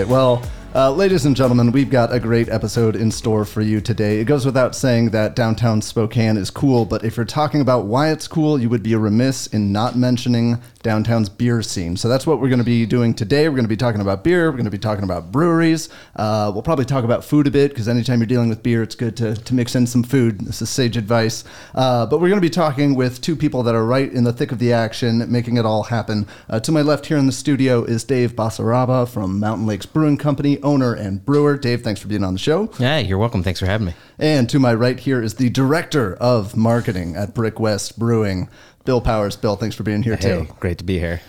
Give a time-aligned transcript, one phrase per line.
[0.00, 0.42] Well,
[0.74, 4.20] uh, ladies and gentlemen, we've got a great episode in store for you today.
[4.20, 8.10] It goes without saying that downtown Spokane is cool, but if you're talking about why
[8.10, 11.96] it's cool, you would be remiss in not mentioning downtown's beer scene.
[11.96, 13.48] So that's what we're going to be doing today.
[13.48, 14.46] We're going to be talking about beer.
[14.46, 15.90] We're going to be talking about breweries.
[16.16, 18.94] Uh, we'll probably talk about food a bit because anytime you're dealing with beer, it's
[18.94, 20.40] good to, to mix in some food.
[20.40, 21.44] This is sage advice.
[21.74, 24.32] Uh, but we're going to be talking with two people that are right in the
[24.32, 26.26] thick of the action, making it all happen.
[26.48, 30.16] Uh, to my left here in the studio is Dave Basaraba from Mountain Lakes Brewing
[30.16, 31.56] Company, owner and brewer.
[31.56, 32.70] Dave, thanks for being on the show.
[32.78, 33.42] Yeah, you're welcome.
[33.42, 33.94] Thanks for having me.
[34.18, 38.48] And to my right here is the director of marketing at Brick West Brewing,
[38.84, 39.36] Bill Powers.
[39.36, 40.28] Bill, thanks for being here too.
[40.28, 40.56] Hey, too.
[40.60, 41.20] great to be here.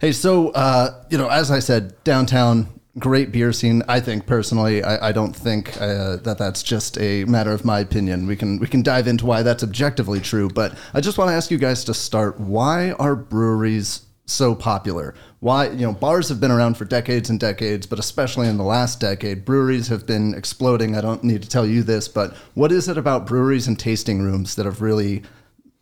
[0.00, 2.68] Hey, so uh, you know, as I said, downtown,
[2.98, 3.82] great beer scene.
[3.88, 7.80] I think personally, I, I don't think uh, that that's just a matter of my
[7.80, 8.26] opinion.
[8.26, 11.34] We can we can dive into why that's objectively true, but I just want to
[11.34, 12.38] ask you guys to start.
[12.40, 15.14] Why are breweries so popular?
[15.40, 18.64] Why you know bars have been around for decades and decades, but especially in the
[18.64, 20.96] last decade, breweries have been exploding.
[20.96, 24.22] I don't need to tell you this, but what is it about breweries and tasting
[24.22, 25.22] rooms that have really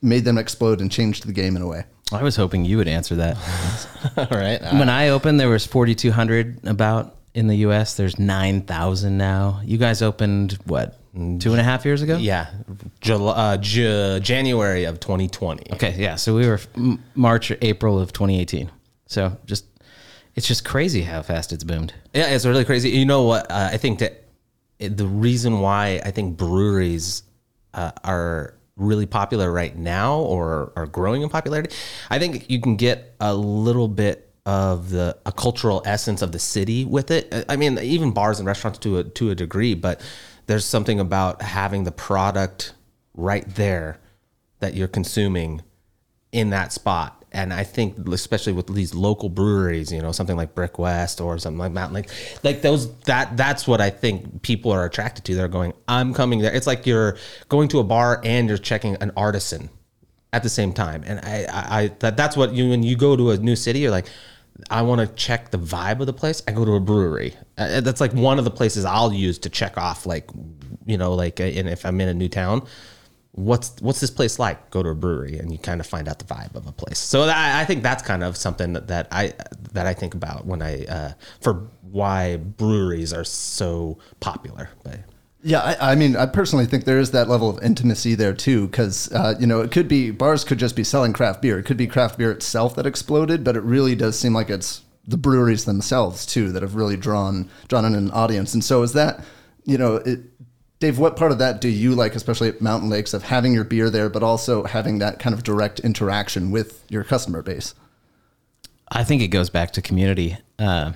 [0.02, 1.84] made them explode and changed the game in a way?
[2.12, 3.36] I was hoping you would answer that.
[4.16, 4.60] All right.
[4.74, 7.96] when I opened, there was 4,200 about in the U.S.
[7.96, 9.60] There's 9,000 now.
[9.64, 12.16] You guys opened what two and a half years ago?
[12.16, 12.50] yeah.
[13.00, 15.72] July, uh, J- January of 2020.
[15.74, 16.16] Okay, yeah.
[16.16, 18.70] So we were m- March or April of 2018.
[19.06, 19.66] So just
[20.34, 21.94] it's just crazy how fast it's boomed.
[22.12, 22.90] Yeah, it's really crazy.
[22.90, 23.50] You know what?
[23.50, 24.24] Uh, I think that
[24.78, 27.22] it, the reason why I think breweries
[27.74, 31.72] uh, are really popular right now or are growing in popularity,
[32.10, 36.38] I think you can get a little bit of the a cultural essence of the
[36.40, 37.32] city with it.
[37.32, 40.00] Uh, I mean, even bars and restaurants to a to a degree, but
[40.46, 42.74] there's something about having the product
[43.14, 43.98] right there
[44.60, 45.62] that you're consuming
[46.32, 47.24] in that spot.
[47.32, 51.36] And I think, especially with these local breweries, you know, something like Brick West or
[51.38, 52.10] something like Mountain Lake,
[52.44, 55.34] like those, that that's what I think people are attracted to.
[55.34, 56.54] They're going, I'm coming there.
[56.54, 57.16] It's like you're
[57.48, 59.68] going to a bar and you're checking an artisan
[60.32, 61.02] at the same time.
[61.06, 63.80] And I, I, I that that's what you when you go to a new city,
[63.80, 64.06] you're like,
[64.70, 66.42] I want to check the vibe of the place.
[66.46, 67.34] I go to a brewery.
[67.58, 70.30] Uh, that's like one of the places I'll use to check off, like,
[70.86, 72.66] you know, like, uh, and if I'm in a new town
[73.34, 74.70] what's what's this place like?
[74.70, 76.98] Go to a brewery and you kind of find out the vibe of a place.
[76.98, 79.34] So I, I think that's kind of something that, that I
[79.72, 84.70] that I think about when I uh, for why breweries are so popular.
[84.84, 85.00] But
[85.46, 88.66] Yeah, I, I mean, I personally think there is that level of intimacy there too,
[88.66, 91.58] because uh, you know it could be bars could just be selling craft beer.
[91.58, 94.80] It could be craft beer itself that exploded, but it really does seem like it's
[95.06, 98.54] the breweries themselves too that have really drawn drawn in an audience.
[98.54, 99.22] And so is that,
[99.64, 100.20] you know, it,
[100.80, 103.64] Dave, what part of that do you like, especially at Mountain Lakes, of having your
[103.64, 107.74] beer there, but also having that kind of direct interaction with your customer base?
[108.90, 110.38] I think it goes back to community.
[110.58, 110.92] Uh,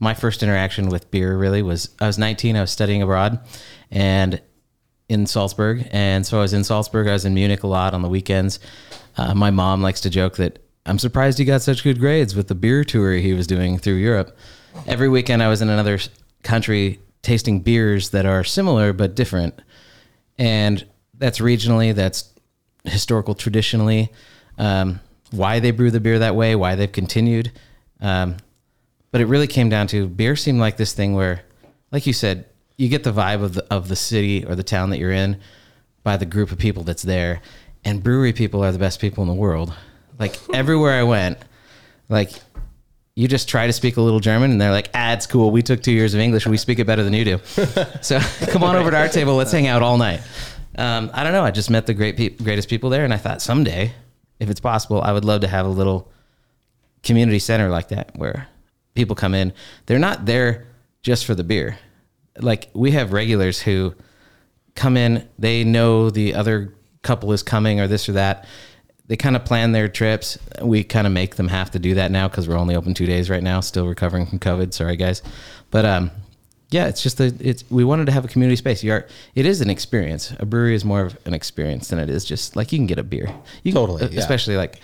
[0.00, 2.56] my first interaction with beer really was I was 19.
[2.56, 3.38] I was studying abroad,
[3.90, 4.40] and
[5.08, 7.06] in Salzburg, and so I was in Salzburg.
[7.06, 8.58] I was in Munich a lot on the weekends.
[9.16, 12.48] Uh, my mom likes to joke that I'm surprised he got such good grades with
[12.48, 14.36] the beer tour he was doing through Europe.
[14.86, 15.98] Every weekend I was in another
[16.42, 19.60] country tasting beers that are similar but different,
[20.38, 20.86] and
[21.18, 22.32] that's regionally, that's
[22.84, 24.10] historical, traditionally.
[24.56, 25.00] Um,
[25.30, 27.52] why they brew the beer that way, why they've continued.
[28.00, 28.36] Um,
[29.10, 31.42] but it really came down to beer seemed like this thing where,
[31.90, 34.90] like you said, you get the vibe of the of the city or the town
[34.90, 35.38] that you're in
[36.02, 37.40] by the group of people that's there.
[37.84, 39.72] And brewery people are the best people in the world.
[40.18, 41.38] Like everywhere I went,
[42.08, 42.30] like
[43.16, 45.50] you just try to speak a little German and they're like, ah, it's cool.
[45.50, 46.46] We took two years of English.
[46.46, 47.38] and We speak it better than you do.
[48.00, 48.18] so
[48.48, 49.34] come on over to our table.
[49.36, 50.22] Let's hang out all night.
[50.78, 51.44] Um, I don't know.
[51.44, 53.04] I just met the great pe- greatest people there.
[53.04, 53.92] And I thought someday,
[54.38, 56.10] if it's possible, I would love to have a little
[57.02, 58.48] community center like that where
[58.94, 59.52] people come in.
[59.86, 60.66] They're not there
[61.02, 61.78] just for the beer.
[62.38, 63.94] Like we have regulars who
[64.74, 68.46] come in, they know the other couple is coming or this or that.
[69.06, 70.38] They kind of plan their trips.
[70.62, 73.06] We kind of make them have to do that now because we're only open two
[73.06, 74.72] days right now, still recovering from COVID.
[74.72, 75.20] Sorry, guys.
[75.72, 76.12] But um,
[76.70, 78.84] yeah, it's just a, it's we wanted to have a community space.
[78.84, 80.32] You are, it is an experience.
[80.38, 83.00] A brewery is more of an experience than it is just like you can get
[83.00, 83.28] a beer.
[83.64, 84.20] You can- Totally, yeah.
[84.20, 84.80] especially like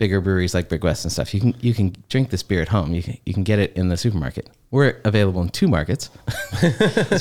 [0.00, 1.32] bigger breweries like Brick West and stuff.
[1.32, 2.92] You can you can drink this beer at home.
[2.92, 4.48] You can, you can get it in the supermarket.
[4.72, 6.10] We're available in two markets,
[6.58, 6.66] so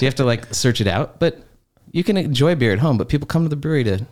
[0.02, 1.20] you have to like search it out.
[1.20, 1.44] But
[1.92, 2.98] you can enjoy beer at home.
[2.98, 4.08] But people come to the brewery to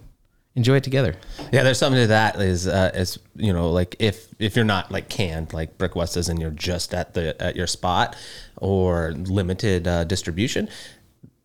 [0.56, 1.16] enjoy it together.
[1.54, 2.40] yeah, there's something to that.
[2.42, 6.18] Is uh, is you know like if if you're not like canned like Brick West
[6.18, 8.16] is and you're just at the at your spot
[8.58, 10.68] or limited uh, distribution,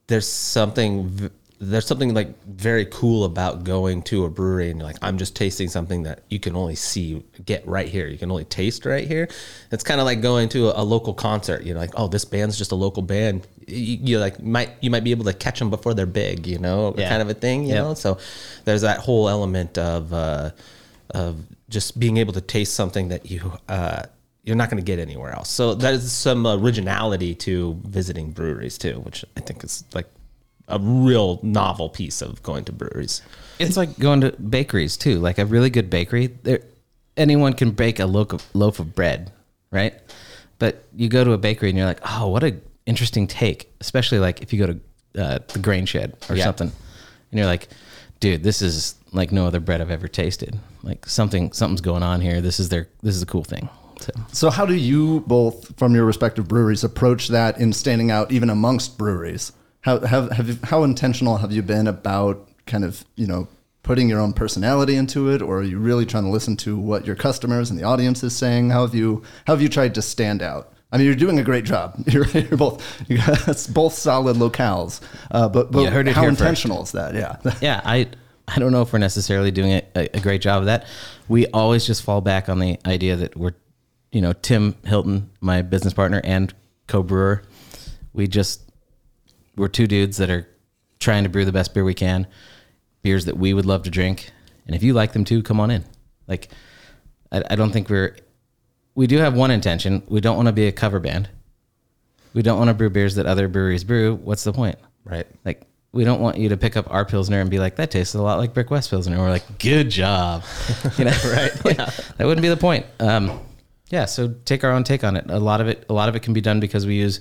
[0.09, 1.31] there's something v-
[1.65, 5.37] there's something like very cool about going to a brewery and you're like, I'm just
[5.37, 8.09] tasting something that you can only see, get right here.
[8.09, 9.29] You can only taste right here.
[9.71, 11.63] It's kind of like going to a, a local concert.
[11.63, 13.47] You know, like, oh, this band's just a local band.
[13.69, 16.49] You, you like might you might be able to catch them before they're big.
[16.49, 17.09] You know, Yeah.
[17.09, 17.63] kind of a thing.
[17.63, 17.85] You Yep.
[17.85, 18.19] know, so
[18.65, 20.51] there's that whole element of uh,
[21.11, 23.53] of just being able to taste something that you.
[23.69, 24.03] Uh,
[24.45, 25.49] you're not going to get anywhere else.
[25.49, 30.09] So there's some originality to visiting breweries too, which I think is like
[30.73, 33.23] a real novel piece of going to breweries.
[33.59, 35.21] It's like going to bakeries too.
[35.21, 36.63] Like a really good bakery, there
[37.17, 39.31] anyone can bake a loaf of, loaf of bread,
[39.71, 39.95] right?
[40.59, 43.71] But you go to a bakery and you're like, oh, what a interesting take.
[43.81, 44.81] Especially like if you go to
[45.23, 46.45] uh, the grain shed or Yeah.
[46.45, 46.69] something,
[47.31, 47.69] and you're like,
[48.21, 50.59] dude, this is like no other bread I've ever tasted.
[50.83, 52.41] Like something something's going on here.
[52.41, 53.69] This is their this is a cool thing.
[54.01, 58.33] So So, how do you both, from your respective breweries, approach that in standing out
[58.33, 59.53] even amongst breweries?
[59.83, 63.49] How have, have you, how intentional have you been about kind of you know
[63.83, 67.05] putting your own personality into it, or are you really trying to listen to what
[67.05, 68.71] your customers and the audience is saying?
[68.71, 70.73] How have you how have you tried to stand out?
[70.93, 71.95] I mean, you're doing a great job.
[72.07, 75.01] You're, you're both you guys both solid locales,
[75.31, 76.41] uh, but but heard how here first.
[76.41, 77.15] intentional is that?
[77.15, 77.37] Yeah.
[77.63, 78.09] yeah, I
[78.47, 80.87] I don't know if we're necessarily doing a, a, a great job of that.
[81.29, 83.55] We always just fall back on the idea that we're,
[84.11, 86.53] you know, Tim Hilton, my business partner and
[86.89, 87.43] co-brewer,
[88.13, 88.61] we just
[89.57, 90.49] we're two dudes that are
[91.01, 92.27] trying to brew the best beer we can,
[93.03, 94.31] beers that we would love to drink,
[94.67, 95.85] and if you like them too, come on in.
[96.27, 96.49] Like,
[97.31, 98.17] I, I don't think we're
[98.95, 100.03] we do have one intention.
[100.07, 101.29] We don't want to be a cover band.
[102.35, 104.15] We don't want to brew beers that other breweries brew.
[104.17, 104.79] What's the point?
[105.05, 105.27] Right.
[105.45, 105.63] Like,
[105.93, 108.23] we don't want you to pick up our Pilsner and be like, that tastes a
[108.23, 109.19] lot like Brick West Pilsner.
[109.19, 110.45] We're like, good job.
[110.99, 111.53] You know, right?
[111.65, 111.91] yeah.
[112.17, 112.87] That wouldn't be the point.
[113.01, 113.41] Um,
[113.91, 114.07] yeah.
[114.07, 115.27] So take our own take on it.
[115.29, 117.21] A lot of it, a lot of it can be done because we use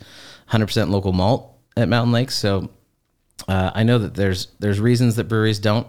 [0.50, 2.36] 100% local malt at Mountain Lakes.
[2.36, 2.70] So
[3.48, 5.88] uh, I know that there's there's reasons that breweries don't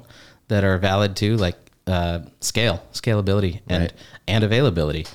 [0.49, 1.57] that are valid too, like
[1.87, 3.93] uh, scale, scalability, and Right.
[4.29, 5.07] and availability.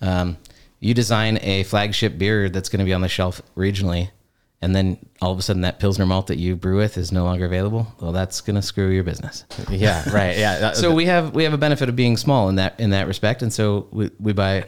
[0.00, 0.36] Um,
[0.80, 4.10] you design a flagship beer that's going to be on the shelf regionally,
[4.62, 7.24] and then all of a sudden that pilsner malt that you brew with is no
[7.24, 7.92] longer available.
[8.00, 9.44] Well, that's going to screw your business.
[9.70, 10.08] Yeah.
[10.10, 10.38] Right.
[10.38, 10.58] Yeah.
[10.60, 13.06] That- So we have we have a benefit of being small in that in that
[13.08, 14.64] respect, and so we we buy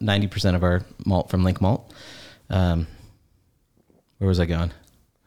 [0.00, 1.92] ninety percent of our malt from LINC Malt.
[2.50, 2.86] Um,
[4.18, 4.72] where was I going?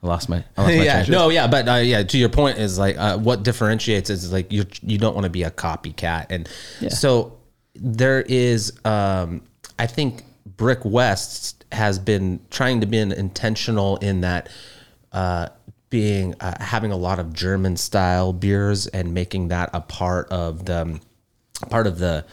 [0.02, 0.44] I lost my.
[0.56, 1.12] I lost my yeah, train.
[1.12, 4.50] no, yeah, but uh, yeah, to your point is like uh, what differentiates is like
[4.52, 6.48] you you don't want to be a copycat, and
[6.90, 7.38] so
[7.74, 9.42] there is, um,
[9.78, 14.48] I think Brick West has been trying to be intentional in that
[15.12, 15.48] uh,
[15.88, 20.64] being uh, having a lot of German style beers and making that a part of
[20.64, 21.00] the
[21.68, 22.24] part of the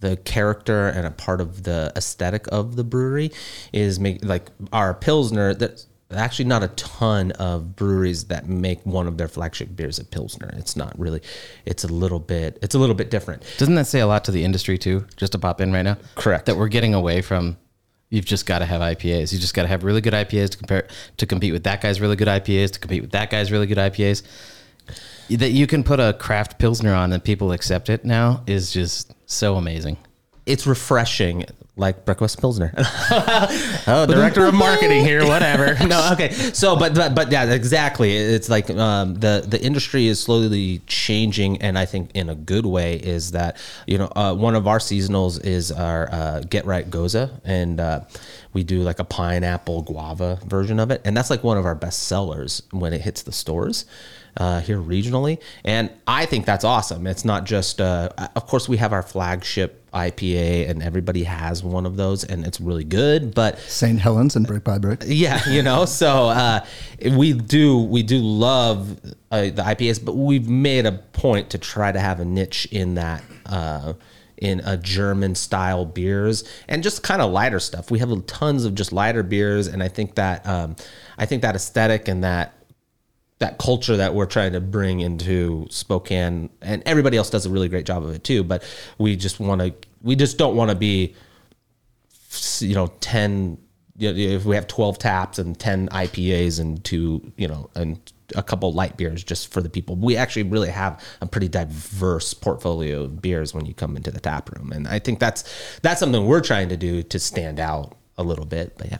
[0.00, 3.30] the character and a part of the aesthetic of the brewery
[3.72, 9.06] is make like our pilsner that's actually not a ton of breweries that make one
[9.06, 11.20] of their flagship beers a pilsner it's not really
[11.66, 14.30] it's a little bit it's a little bit different Doesn't that say a lot to
[14.32, 15.06] the industry too?
[15.16, 15.96] Just to pop in right now.
[16.14, 16.46] Correct.
[16.46, 17.56] That we're getting away from.
[18.10, 19.32] You've just got to have IPAs.
[19.32, 22.00] You just got to have really good IPAs to compare to compete with that guy's
[22.00, 24.22] really good IPAs to compete with that guy's really good IPAs.
[25.30, 29.12] That you can put a craft pilsner on and people accept it now is just
[29.26, 29.96] so amazing.
[30.46, 31.44] it's refreshing
[31.76, 32.72] like breakfast pilsner.
[33.86, 35.76] Oh director of marketing here whatever.
[35.86, 36.30] No okay.
[36.30, 38.16] So but, but but yeah exactly.
[38.16, 42.66] It's like um, the the industry is slowly changing and i think in a good
[42.66, 43.56] way is that
[43.86, 48.00] you know uh, one of our seasonals is our uh, get right gose and uh,
[48.52, 51.74] we do like a pineapple guava version of it and that's like one of our
[51.74, 53.84] best sellers when it hits the stores
[54.36, 57.06] uh, here regionally, and I think that's awesome.
[57.06, 61.86] It's not just, uh, of course, we have our flagship IPA, and everybody has one
[61.86, 63.34] of those, and it's really good.
[63.34, 63.98] But St.
[63.98, 65.04] Helens and Brick by Brick.
[65.06, 66.64] yeah, you know, so uh,
[67.12, 68.98] we do we do love
[69.30, 72.94] uh, the IPAs, but we've made a point to try to have a niche in
[72.94, 73.22] that.
[73.46, 73.94] Uh,
[74.36, 77.90] in a German style beers and just kind of lighter stuff.
[77.90, 80.74] We have tons of just lighter beers, and I think that um,
[81.16, 82.52] I think that aesthetic and that
[83.38, 87.68] that culture that we're trying to bring into Spokane, and everybody else does a really
[87.68, 88.44] great job of it too.
[88.44, 88.62] But
[88.98, 91.14] we just want to, we just don't want to be,
[92.60, 93.58] you know, ten.
[93.96, 98.00] You know, if we have twelve taps and ten IPAs and two, you know, and
[98.36, 99.96] a couple light beers just for the people.
[99.96, 104.20] We actually really have a pretty diverse portfolio of beers when you come into the
[104.20, 105.44] tap room, and I think that's
[105.80, 108.76] that's something we're trying to do to stand out a little bit.
[108.78, 108.98] But yeah.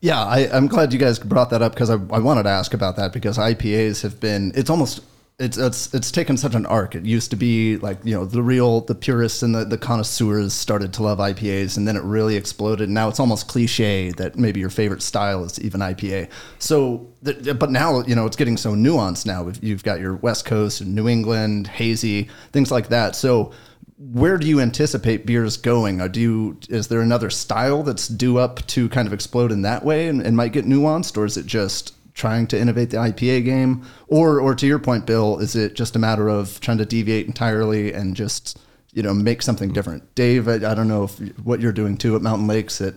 [0.00, 2.74] Yeah, I, I'm glad you guys brought that up because I, I wanted to ask
[2.74, 5.00] about that because IPAs have been, it's almost
[5.40, 6.94] it's it's it's taken such an arc.
[6.94, 10.52] It used to be like you know the real the purists and the, the connoisseurs
[10.52, 12.90] started to love IPAs, and then it really exploded.
[12.90, 16.28] Now it's almost cliche that maybe your favorite style is even IPA.
[16.58, 19.24] So, but now you know it's getting so nuanced.
[19.24, 23.16] Now you've got your West Coast and New England hazy things like that.
[23.16, 23.52] So
[24.00, 26.00] where do you anticipate beers going?
[26.00, 29.62] Or do you is there another style that's due up to kind of explode in
[29.62, 32.96] that way and, and might get nuanced, or is it just trying to innovate the
[32.96, 36.78] IPA game, or or to your point, Bill, is it just a matter of trying
[36.78, 38.58] to deviate entirely and just
[38.92, 40.14] you know make something different?
[40.14, 42.78] Dave, I, I don't know if what you're doing too at Mountain Lakes.
[42.78, 42.94] That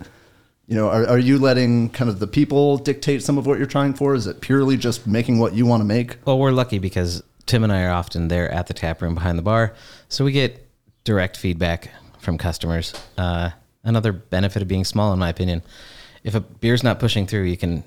[0.68, 3.68] you know, are, are you letting kind of the people dictate some of what you're
[3.68, 4.16] trying for?
[4.16, 6.18] Is it purely just making what you want to make?
[6.24, 9.38] Well, we're lucky because Tim and I are often there at the tap room behind
[9.38, 9.74] the bar,
[10.08, 10.63] so we get
[11.04, 12.94] direct feedback from customers.
[13.18, 13.52] Uh,
[13.84, 15.62] another benefit of being small, in my opinion,
[16.24, 17.84] if a beer's not pushing through, you can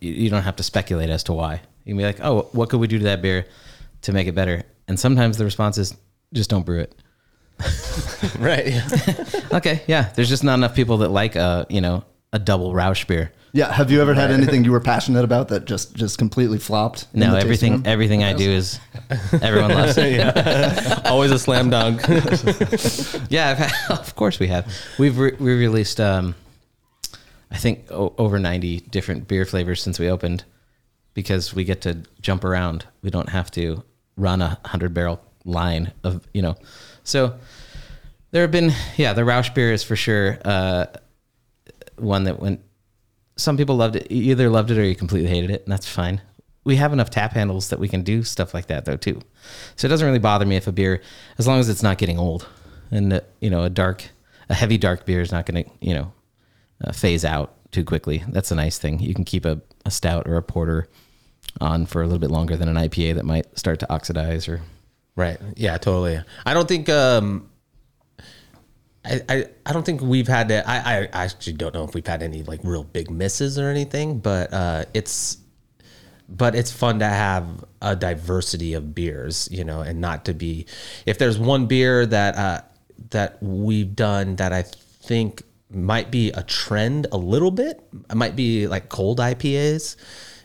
[0.00, 1.54] you, you don't have to speculate as to why.
[1.84, 3.46] You can be like, oh, what could we do to that beer
[4.02, 4.62] to make it better?
[4.88, 5.96] And sometimes the response is
[6.32, 6.94] just don't brew it.
[8.38, 8.74] right.
[9.52, 9.82] Okay.
[9.86, 10.10] Yeah.
[10.14, 13.32] There's just not enough people that like a you know a double Rauch beer.
[13.54, 13.70] Yeah.
[13.70, 17.06] Have you ever had anything you were passionate about that just just completely flopped?
[17.12, 18.80] No, everything everything I do is
[19.42, 21.06] everyone loves it.
[21.06, 22.00] Always a slam dunk.
[23.28, 24.72] Yeah, I've had, of course we have.
[24.98, 26.34] We've re- we released um,
[27.50, 30.44] I think o- over ninety different beer flavors since we opened,
[31.14, 32.86] because we get to jump around.
[33.02, 33.82] We don't have to
[34.16, 36.56] run a hundred barrel line of you know.
[37.04, 37.34] So
[38.30, 40.86] there have been yeah, the Rauch beer is for sure uh,
[41.96, 42.60] one that went.
[43.36, 44.10] Some people loved it.
[44.10, 46.20] You either loved it or you completely hated it, and that's fine.
[46.64, 49.20] We have enough tap handles that we can do stuff like that though too.
[49.76, 51.02] So it doesn't really bother me if a beer,
[51.38, 52.46] as long as it's not getting old,
[52.90, 54.04] and uh, you know a dark,
[54.48, 56.12] a heavy dark beer is not going to you know
[56.84, 58.22] uh, phase out too quickly.
[58.28, 59.00] That's a nice thing.
[59.00, 60.88] You can keep a, a stout or a porter
[61.60, 64.62] on for a little bit longer than an IPA that might start to oxidize or
[65.14, 65.38] Right.
[65.56, 66.22] Yeah, totally.
[66.46, 67.50] I don't think um
[69.04, 72.06] I, I, I don't think we've had to, I, I actually don't know if we've
[72.06, 75.38] had any like real big misses or anything, but uh it's
[76.28, 80.66] but it's fun to have a diversity of beers, you know, and not to be
[81.04, 82.60] if there's one beer that uh
[83.10, 88.36] that we've done that I think might be a trend a little bit, it might
[88.36, 89.96] be like cold IPAs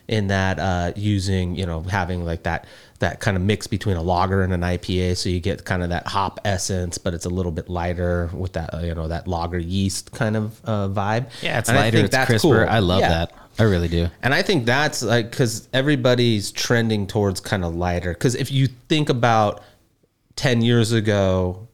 [0.08, 2.66] in that uh using, you know, having like that
[2.98, 5.90] that kind of mix between a lager and an IPA so you get kind of
[5.90, 9.58] that hop essence but it's a little bit lighter with that you know that lager
[9.58, 11.28] yeast kind of uh, vibe.
[11.42, 12.64] yeah, it's And I lighter, think it's that's crisper.
[12.64, 12.68] cool.
[12.68, 13.08] I love Yeah.
[13.10, 13.32] that.
[13.60, 14.08] I really do.
[14.22, 18.12] And I think that's like because everybody's trending towards kind of lighter.
[18.14, 19.62] Because if you think about
[20.36, 21.66] 10 years ago,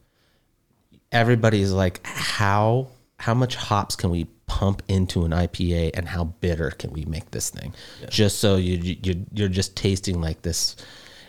[1.11, 2.87] everybody's like, how
[3.17, 7.31] how much hops can we pump into an IPA and how bitter can we make
[7.31, 7.73] this thing?
[8.09, 10.75] Just so you you you're just tasting like this.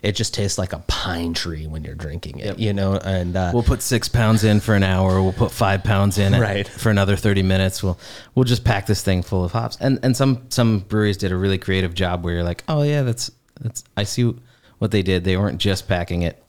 [0.02, 2.96] It just tastes like a pine tree when you're drinking it, you know.
[2.96, 5.20] And uh, We'll put six pounds in for an hour.
[5.23, 6.68] We'll put five pounds in Right.
[6.68, 7.82] for another thirty minutes.
[7.82, 7.99] We'll
[8.35, 9.78] we'll just pack this thing full of hops.
[9.80, 13.02] And and some some breweries did a really creative job where you're like, oh yeah,
[13.02, 13.30] that's
[13.61, 14.35] that's I see
[14.78, 15.25] what they did.
[15.25, 16.40] They weren't just packing it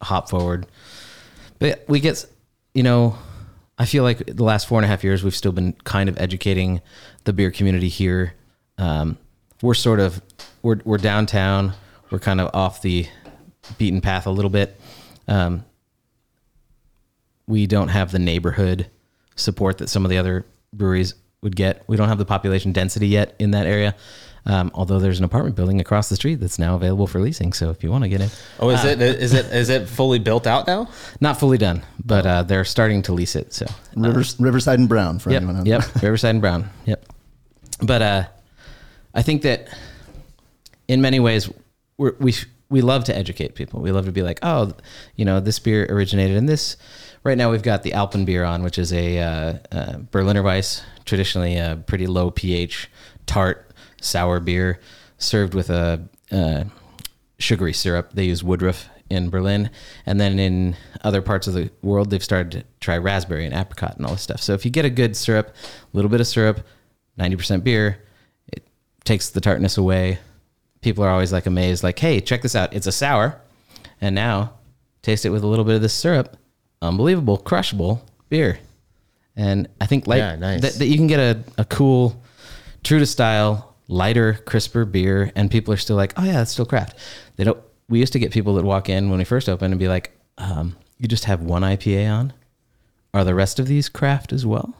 [0.00, 0.66] hop forward.
[1.58, 2.24] But we get,
[2.74, 3.18] you know,
[3.78, 6.18] I feel like the last four and a half years we've still been kind of
[6.18, 6.80] educating
[7.24, 8.34] the beer community here.
[8.78, 9.18] Um,
[9.62, 10.22] we're sort of
[10.62, 11.72] we're we're downtown.
[12.10, 13.06] We're kind of off the
[13.78, 14.78] beaten path a little bit.
[15.26, 15.64] Um,
[17.46, 18.90] we don't have the neighborhood
[19.36, 21.82] support that some of the other breweries would get.
[21.88, 23.94] We don't have the population density yet in that area.
[24.46, 27.54] Um, although there's an apartment building across the street that's now available for leasing.
[27.54, 28.28] So if you want to get in,
[28.60, 30.88] oh, is it is it is it fully built out now?
[31.20, 33.54] not fully done, but uh, they're starting to lease it.
[33.54, 35.56] So Rivers, Riverside and Brown for yep, anyone.
[35.56, 35.94] out yep.
[36.02, 37.06] Riverside and Brown, yep.
[37.80, 38.24] But uh,
[39.14, 39.68] I think that
[40.88, 41.50] in many ways
[41.96, 42.34] we're, we
[42.68, 43.80] we love to educate people.
[43.80, 44.72] We love to be like, oh,
[45.16, 46.76] you know, this beer originated in this.
[47.22, 50.82] Right now, we've got the Alpen beer on, which is a uh, uh, Berliner Weiss,
[51.04, 52.90] traditionally a pretty low pH,
[53.26, 53.70] tart,
[54.04, 54.80] sour beer,
[55.18, 56.64] served with a uh,
[57.38, 58.10] sugary syrup.
[58.12, 59.70] They use Woodruff in Berlin,
[60.06, 63.96] and then in other parts of the world, they've started to try raspberry and apricot
[63.96, 64.40] and all this stuff.
[64.40, 66.60] So if you get a good syrup, a little bit of syrup,
[67.16, 68.02] ninety percent beer,
[68.48, 68.66] it
[69.04, 70.18] takes the tartness away.
[70.80, 72.72] People are always like amazed, like, "Hey, check this out!
[72.72, 73.40] It's a sour,"
[74.00, 74.52] and now
[75.02, 76.36] taste it with a little bit of this syrup.
[76.80, 78.58] Unbelievable, crushable beer.
[79.36, 80.60] And I think like Yeah, nice.
[80.62, 82.22] that, that you can get a, a cool,
[82.84, 86.66] true to style, lighter, crisper beer, and people are still like, oh yeah, it's still
[86.66, 86.98] craft.
[87.36, 87.58] They don't.
[87.88, 90.18] We used to get people that walk in when we first opened and be like,
[90.38, 92.32] um, you just have one IPA on.
[93.12, 94.74] Are the rest of these craft as well?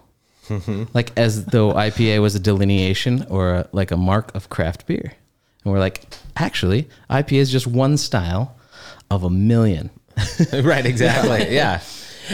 [0.92, 5.12] like as though IPA was a delineation or a, like a mark of craft beer.
[5.64, 6.04] And we're like,
[6.36, 8.56] actually, IPA is just one style
[9.10, 9.90] of a million.
[10.52, 11.54] right, exactly.
[11.54, 11.80] yeah.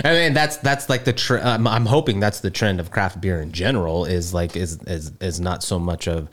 [0.05, 1.13] I mean, that's that's like the.
[1.13, 4.05] Tr- I'm, I'm hoping that's the trend of craft beer in general.
[4.05, 6.29] Is like is is is not so much of.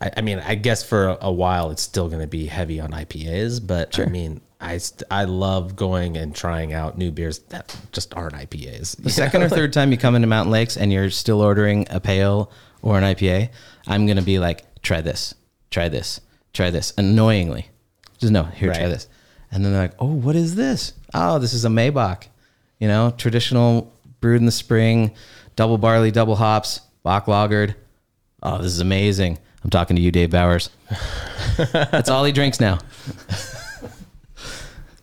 [0.00, 2.80] I, I mean, I guess for a, a while it's still going to be heavy
[2.80, 7.40] on IPAs, but I mean, I st- I love going and trying out new beers
[7.50, 8.96] that just aren't IPAs.
[8.96, 12.00] The second or third time you come into Mountain Lakes and you're still ordering a
[12.00, 12.50] pale
[12.82, 13.50] or an IPA,
[13.86, 15.34] I'm gonna be like, try this,
[15.70, 16.20] try this,
[16.52, 16.92] try this.
[16.96, 17.68] Annoyingly,
[18.18, 19.06] just no, here, try this.
[19.52, 20.94] And then they're like, oh, what is this?
[21.12, 22.24] Oh, this is a Maibock.
[22.84, 25.12] You know, traditional brewed in the spring,
[25.56, 27.76] double barley, double hops, bock lagered.
[28.42, 29.38] Oh, this is amazing.
[29.62, 30.68] I'm talking to you, Dave Bowers.
[31.56, 32.80] That's all he drinks now.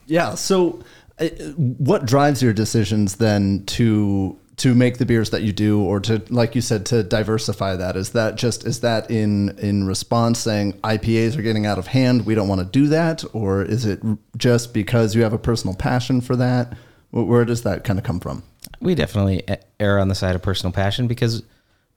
[0.05, 0.35] Yeah.
[0.35, 0.83] So,
[1.17, 5.99] uh, what drives your decisions then to to make the beers that you do, or
[6.01, 7.95] to, like you said, to diversify that?
[7.95, 12.27] Is that just is that in in response saying IPAs are getting out of hand,
[12.27, 14.03] we don't want to do that, or is it
[14.37, 16.77] just because you have a personal passion for that?
[17.11, 18.43] Wh- Where does that kind of come from?
[18.79, 19.43] we definitely
[19.79, 21.43] err on the side of personal passion because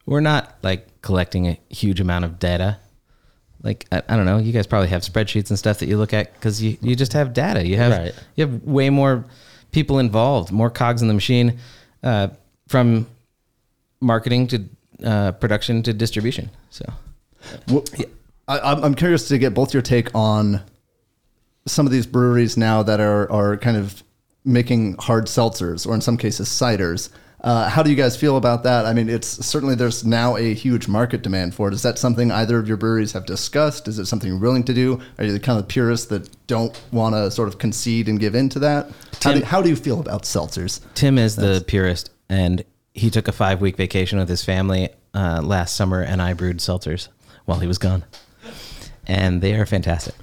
[0.06, 2.76] we're not like collecting a huge amount of data.
[3.62, 6.12] Like I, I don't know, you guys probably have spreadsheets and stuff that you look
[6.12, 7.66] at because you, you just have data.
[7.66, 8.14] You have Right.
[8.34, 9.24] you have way more
[9.72, 11.58] people involved, more cogs in the machine,
[12.02, 12.28] uh,
[12.68, 13.06] from
[14.00, 14.64] marketing to
[15.04, 16.50] uh, production to distribution.
[16.70, 16.84] So
[17.68, 17.84] Well,
[18.46, 20.60] I, I'm I'm curious to get both your take on
[21.66, 24.02] some of these breweries now that are are kind of
[24.44, 27.10] making hard seltzers or in some cases ciders.
[27.40, 28.86] Uh, how do you guys feel about that?
[28.86, 31.74] I mean, it's certainly there's now a huge market demand for it.
[31.74, 33.86] Is that something either of your breweries have discussed?
[33.86, 34.98] Is it something you're willing to do?
[35.18, 38.34] Are you the kind of purists that don't want to sort of concede and give
[38.34, 38.90] in to that?
[39.22, 40.80] How do, Tim- how do you feel about seltzers?
[40.94, 45.42] Tim is the purist, and he took a five week vacation with his family uh,
[45.42, 47.08] last summer, and I brewed seltzers
[47.44, 48.04] while he was gone,
[49.06, 50.14] and they are fantastic.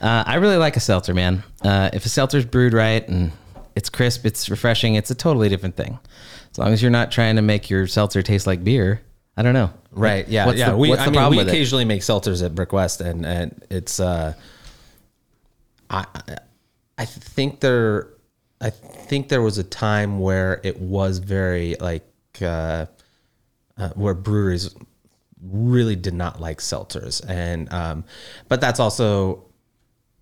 [0.00, 1.42] Uh, I really like a seltzer, man.
[1.62, 3.32] Uh, if a seltzer's brewed right and
[3.76, 5.98] it's crisp, it's refreshing, it's a totally different thing.
[6.50, 9.02] As long as you're not trying to make your seltzer taste like beer,
[9.36, 9.70] I don't know.
[9.92, 10.26] Right.
[10.26, 10.46] Yeah.
[10.46, 10.70] What's yeah.
[10.70, 11.50] the, we, I mean, problem we with it?
[11.50, 14.00] occasionally make seltzers at Brick West, and and it's.
[14.00, 14.34] Uh,
[15.90, 16.06] I
[16.98, 18.08] I think there,
[18.60, 22.06] I think there was a time where it was very like
[22.40, 22.86] uh,
[23.76, 24.74] uh, where breweries
[25.42, 28.04] really did not like seltzers, and um,
[28.48, 29.44] but that's also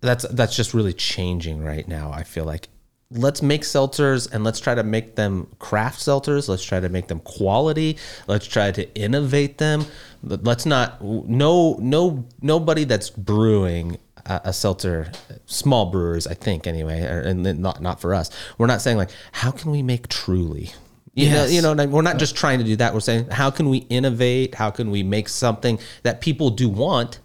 [0.01, 2.11] that's that's just really changing right now.
[2.11, 2.67] I feel like
[3.11, 6.49] let's make seltzers and let's try to make them craft seltzers.
[6.49, 7.97] Let's try to make them quality.
[8.27, 9.85] Let's try to innovate them.
[10.23, 15.11] Let's not no no nobody that's brewing a, a seltzer,
[15.45, 18.29] small brewers, I think anyway, or, and not not for us.
[18.57, 20.71] We're not saying like how can we make truly.
[21.17, 22.93] You know, you know, we're not just trying to do that.
[22.93, 24.53] We're saying how can we innovate?
[24.53, 27.19] How can we make something that people do want?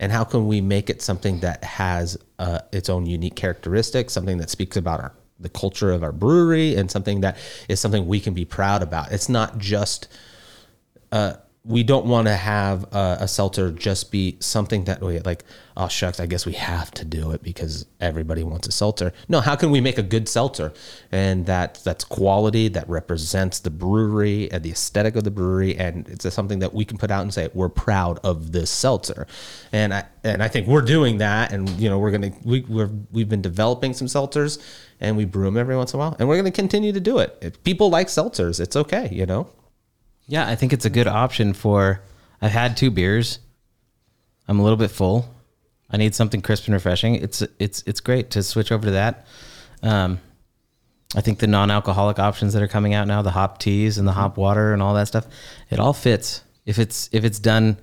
[0.00, 4.38] And how can we make it something that has uh, its own unique characteristics something
[4.38, 8.20] that speaks about our the culture of our brewery and something that is something we
[8.20, 9.12] can be proud about?
[9.12, 10.08] It's not just
[11.12, 11.34] uh,
[11.64, 15.44] we don't want to have a, a seltzer just be something that we like
[15.76, 19.40] oh shucks i guess we have to do it because everybody wants a seltzer no
[19.40, 20.72] how can we make a good seltzer
[21.12, 26.08] and that that's quality that represents the brewery and the aesthetic of the brewery and
[26.08, 29.26] it's something that we can put out and say we're proud of this seltzer
[29.70, 32.90] and i and i think we're doing that and you know we're gonna we, we're,
[33.12, 34.62] we've been developing some seltzers
[34.98, 37.18] and we brew them every once in a while and we're gonna continue to do
[37.18, 37.36] it.
[37.42, 39.50] If people like seltzers it's okay you know
[40.30, 42.00] Yeah, I think it's a good option for.
[42.40, 43.40] I've had two beers.
[44.46, 45.28] I'm a little bit full.
[45.90, 47.16] I need something crisp and refreshing.
[47.16, 49.26] It's it's it's great to switch over to that.
[49.82, 50.20] Um,
[51.16, 54.12] I think the non-alcoholic options that are coming out now, the hop teas and the
[54.12, 55.26] hop water and all that stuff,
[55.68, 57.76] it all fits if it's if it's done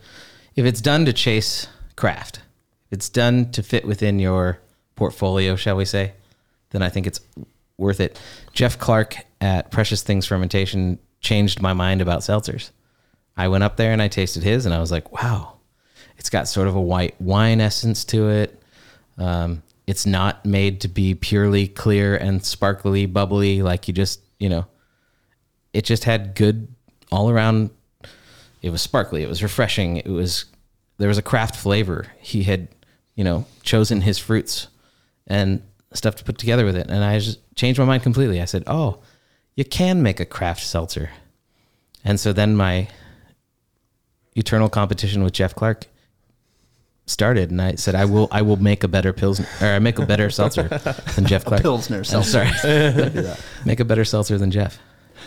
[0.55, 2.37] if it's done to chase craft.
[2.85, 4.59] If it's done to fit within your
[4.95, 6.13] portfolio, shall we say?
[6.69, 7.19] Then I think it's
[7.77, 8.17] worth it.
[8.53, 12.71] Jeff Clark at Precious Things Fermentation changed my mind about seltzers.
[13.35, 15.57] I went up there and I tasted his, and I was like, wow,
[16.17, 18.61] it's got sort of a white wine essence to it.
[19.17, 24.49] Um, it's not made to be purely clear and sparkly, bubbly, like you just, you
[24.49, 24.65] know,
[25.73, 26.67] it just had good
[27.11, 27.69] all around.
[28.61, 29.23] It was sparkly.
[29.23, 29.97] It was refreshing.
[29.97, 30.45] It was,
[30.97, 32.07] there was a craft flavor.
[32.19, 32.67] He had,
[33.15, 34.67] you know, chosen his fruits
[35.27, 35.61] and
[35.93, 36.87] stuff to put together with it.
[36.89, 38.41] And I just changed my mind completely.
[38.41, 38.99] I said, oh,
[39.57, 41.09] you can make a craft seltzer.
[42.05, 42.87] And so then my
[44.35, 45.87] eternal competition with Jeff Clark
[47.07, 49.97] started and I said I will I will make a better pilsner or I make
[49.97, 50.67] a better seltzer
[51.15, 51.61] than Jeff Clark.
[51.63, 52.45] Pilsner seltzer.
[52.61, 53.35] sorry.
[53.65, 54.77] make a better seltzer than Jeff.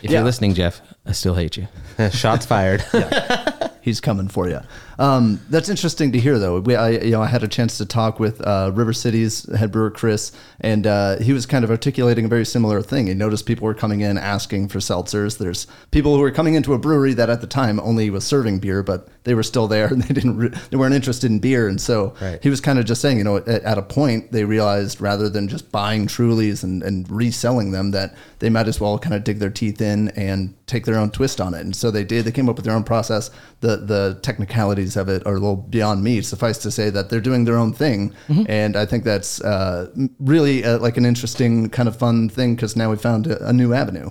[0.02, 0.18] If Yeah.
[0.18, 1.66] you're listening, Jeff, I still hate you.
[2.10, 2.84] Shots fired.
[3.82, 4.60] He's coming for you.
[4.98, 6.60] Um, that's interesting to hear, though.
[6.60, 9.72] We, I, you know, I had a chance to talk with uh, River City's head
[9.72, 13.06] brewer Chris, and uh, he was kind of articulating a very similar thing.
[13.06, 15.38] He noticed people were coming in asking for seltzers.
[15.38, 18.58] There's people who were coming into a brewery that at the time only was serving
[18.58, 21.66] beer, but they were still there and they didn't, re- they weren't interested in beer.
[21.66, 22.42] And so Right.
[22.42, 25.30] he was kind of just saying, you know, at, at a point they realized rather
[25.30, 29.24] than just buying Trulies and, and reselling them, that they might as well kind of
[29.24, 31.60] dig their teeth in and take their own twist on it.
[31.60, 32.24] And so they did.
[32.24, 33.30] They came up with their own process.
[33.60, 36.22] The the technicalities of it are a little beyond me.
[36.22, 38.14] Suffice to say that they're doing their own thing,
[38.48, 42.76] and I think that's uh, really uh, like an interesting kind of fun thing because
[42.76, 44.10] now we found a, a new avenue.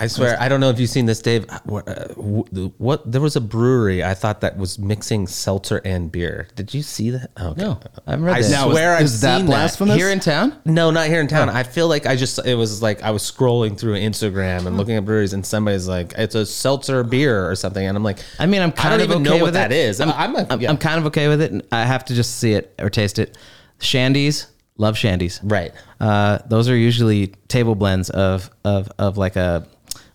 [0.00, 1.46] I swear, I don't know if you've seen this, Dave.
[1.64, 3.10] What, uh, what?
[3.10, 6.46] There was a brewery I thought that was mixing seltzer and beer.
[6.54, 7.30] Did you see that?
[7.36, 7.62] Oh, okay.
[7.62, 8.50] No, I haven't read I that.
[8.50, 9.96] Now, swear is- I've is that seen blasphemous?
[9.96, 10.56] Here in town?
[10.64, 11.48] No, not here in town.
[11.48, 14.94] I feel like I just it was like I was scrolling through Instagram and looking
[14.94, 18.46] at breweries, and somebody's like, "It's a seltzer beer or something," and I'm like, I
[18.46, 19.76] mean, I'm kind I don't of even okay know what with that it.
[19.78, 20.00] is.
[20.00, 20.70] I'm, I'm a- I'm, yeah.
[20.70, 21.50] I'm kind of okay with it.
[21.50, 23.36] and I have to just see it or taste it.
[23.80, 25.40] Shandies, love shandies.
[25.42, 25.72] Right.
[26.00, 29.66] Uh, those are usually table blends of of of like a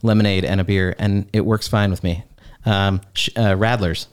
[0.04, 2.24] lemonade and a beer, and it works fine with me.
[2.66, 4.06] Um, sh- uh, Radlers,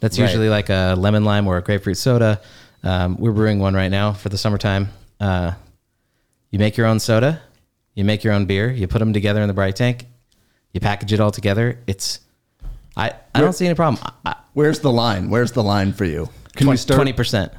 [0.00, 0.26] that's Right.
[0.26, 2.40] usually like a lemon lime or a grapefruit soda.
[2.84, 4.90] Um, we're brewing one right now for the summertime.
[5.20, 5.52] Uh,
[6.50, 7.40] you make your own soda,
[7.94, 10.06] you make your own beer, you put them together in the bright tank,
[10.72, 11.78] you package it all together.
[11.86, 12.20] It's
[12.96, 14.02] I, I don't see any problem.
[14.54, 15.28] Where's the line?
[15.30, 16.28] Where's the line for you?
[16.56, 16.96] Can we start?
[16.96, 17.52] Twenty percent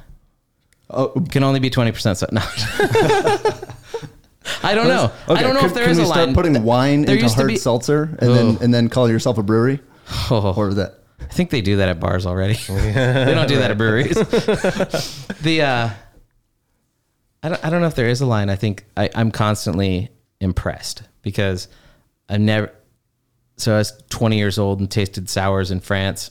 [0.90, 2.18] Oh, can only be twenty percent.
[2.18, 2.40] So no.
[4.62, 5.12] I don't know.
[5.28, 6.34] I don't know can, if there can is we a start line.
[6.34, 9.38] putting wine There into used to hard be- seltzer and then and then call yourself
[9.38, 9.80] a brewery?
[10.30, 10.54] Oh.
[10.56, 12.54] Or that I think they do that at bars already.
[12.68, 14.14] they don't do that at breweries.
[15.42, 15.90] the uh,
[17.42, 18.50] I don't, I don't know if there is a line.
[18.50, 20.10] I think I, I'm constantly
[20.40, 21.68] impressed because
[22.28, 22.72] I've never.
[23.56, 26.30] So I was 20 years old and tasted sours in France,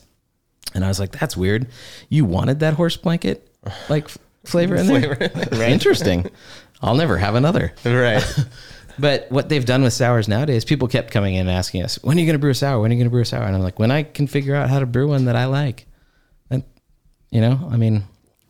[0.74, 1.68] and I was like, "That's weird.
[2.08, 3.48] You wanted that horse blanket
[3.88, 5.30] like f- flavor in there?
[5.62, 6.26] Interesting.
[6.82, 8.24] I'll never have another." right.
[8.98, 12.18] But what they've done with sours nowadays, people kept coming in and asking us, "When
[12.18, 12.80] are you going to brew a sour?
[12.80, 14.54] When are you going to brew a sour?" And I'm like, "When I can figure
[14.54, 15.86] out how to brew one that I like."
[16.50, 16.64] And
[17.30, 18.04] you know, I mean,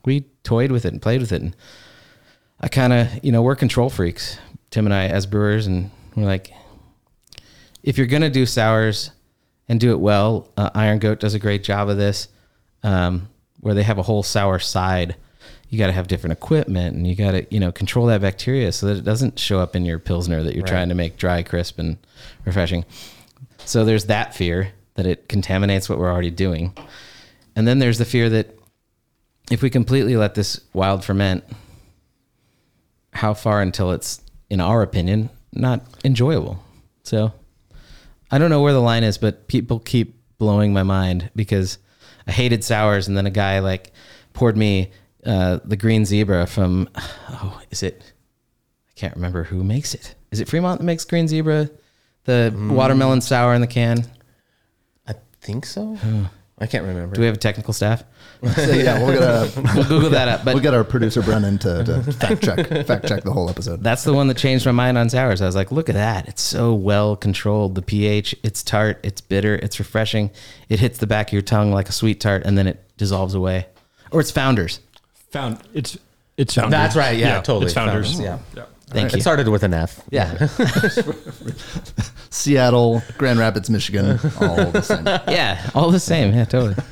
[0.04, 1.54] we toyed with it and played with it, and
[2.60, 4.38] I kind of, you know, we're control freaks,
[4.70, 6.52] Tim and I, as brewers, and we're like,
[7.82, 9.12] if you're going to do sours
[9.68, 12.28] and do it well, uh, Iron Goat does a great job of this,
[12.82, 13.28] um,
[13.60, 15.16] where they have a whole sour side.
[15.68, 18.72] You got to have different equipment, and you got to, you know, control that bacteria
[18.72, 21.42] so that it doesn't show up in your pilsner that you're trying to make dry,
[21.42, 21.96] crisp, and
[22.44, 22.84] refreshing.
[23.64, 26.74] So there's that fear that it contaminates what we're already doing,
[27.54, 28.58] and then there's the fear that
[29.50, 31.44] if we completely let this wild ferment,
[33.12, 36.62] how far until it's, in our opinion, not enjoyable?
[37.02, 37.32] So
[38.30, 41.78] I don't know where the line is, but people keep blowing my mind because
[42.26, 43.92] I hated sours, and then a guy like
[44.32, 44.90] poured me
[45.24, 48.12] uh, the green zebra from oh, is it?
[48.88, 50.14] I can't remember who makes it.
[50.30, 51.70] Is it Fremont that makes green zebra?
[52.24, 54.04] The watermelon sour in the can.
[55.08, 55.96] I think so.
[56.62, 57.14] I can't remember.
[57.14, 58.04] Do we have a technical staff?
[58.54, 60.44] so yeah, we're gonna We'll Google that up.
[60.44, 63.82] But we'll get our producer Brennan to, to fact check fact check the whole episode.
[63.82, 65.40] That's the one that changed my mind on sours.
[65.40, 66.28] I was like, look at that.
[66.28, 67.76] It's so well controlled.
[67.76, 70.30] The pH, it's tart, it's bitter, it's refreshing.
[70.68, 73.34] It hits the back of your tongue like a sweet tart and then it dissolves
[73.34, 73.66] away.
[74.10, 74.80] Or it's founders.
[75.30, 75.98] Found it's
[76.36, 76.70] it's founders.
[76.72, 77.18] That's right.
[77.18, 77.66] Yeah, totally.
[77.66, 78.16] It's founders.
[78.18, 78.64] Founders, yeah.
[78.88, 79.22] Thank It you.
[79.22, 80.00] started with an F.
[80.10, 80.48] Yeah.
[82.30, 85.06] Seattle, Grand Rapids, Michigan, all the same.
[85.28, 85.70] yeah.
[85.76, 86.34] All the same.
[86.34, 86.74] Yeah, totally.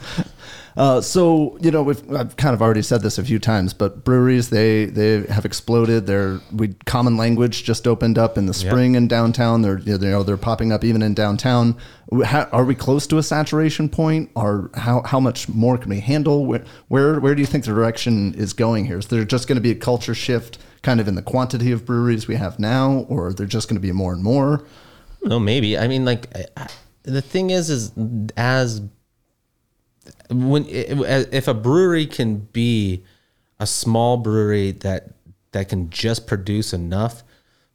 [0.78, 4.04] Uh, so you know, we've, I've kind of already said this a few times, but
[4.04, 6.06] breweries they they have exploded.
[6.06, 9.62] They're we common language just opened up in the spring in downtown.
[9.62, 11.76] They're you know they're popping up even in downtown.
[12.24, 15.98] How, are we close to a saturation point, or how how much more can we
[15.98, 16.46] handle?
[16.46, 18.98] Where where where do you think the direction is going here?
[18.98, 21.84] Is there just going to be a culture shift, kind of in the quantity of
[21.84, 24.64] breweries we have now, or are they're just going to be more and more?
[25.24, 25.76] No, maybe.
[25.76, 26.68] I mean, like I- I-
[27.02, 27.90] the thing is, is
[28.36, 28.82] as
[30.30, 33.04] when if a brewery can be
[33.60, 35.10] a small brewery that
[35.52, 37.22] that can just produce enough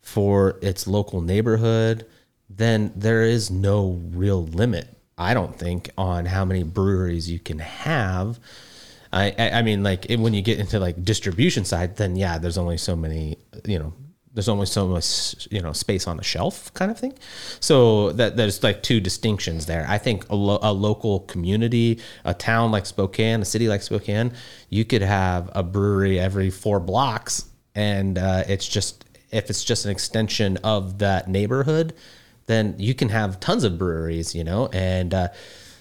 [0.02, 2.06] for its local neighborhood,
[2.50, 4.88] then there is no real limit.
[5.18, 8.40] I don't think on how many breweries you can have.
[9.12, 12.38] I, I I mean, like it, when you get into like distribution side, then yeah,
[12.38, 13.94] there's only so many, you know,
[14.34, 17.14] there's only so much, you know, space on the shelf kind of thing.
[17.60, 19.86] So that there's like two distinctions there.
[19.88, 24.34] I think a, lo- a local community, a town like Spokane, a city like Spokane,
[24.70, 29.86] you could have a brewery every four blocks, and uh, it's just if it's just
[29.86, 31.94] an extension of that neighborhood,
[32.46, 35.28] then you can have tons of breweries, you know, and uh,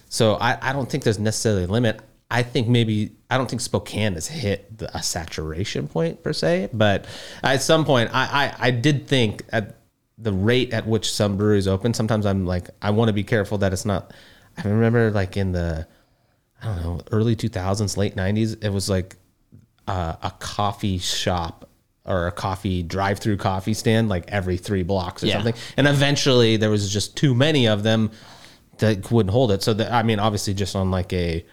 [0.09, 2.01] so I, I don't think there's necessarily a limit.
[2.33, 6.71] I think maybe I don't think Spokane has hit the, a saturation point per se,
[6.73, 7.05] but
[7.43, 9.77] at some point I, I, I did think at
[10.19, 13.59] the rate at which some breweries open, sometimes I'm like I want to be careful
[13.59, 14.13] that it's not.
[14.57, 15.87] I remember like in the
[16.63, 19.17] I don't know early 2000s, late 90s, it was like
[19.87, 21.69] uh, a coffee shop
[22.05, 25.35] or a coffee drive-through coffee stand like every three blocks or Yeah.
[25.35, 28.11] something, and eventually there was just too many of them
[28.79, 29.63] that wouldn't hold it.
[29.63, 31.45] So that I mean, obviously, just on like a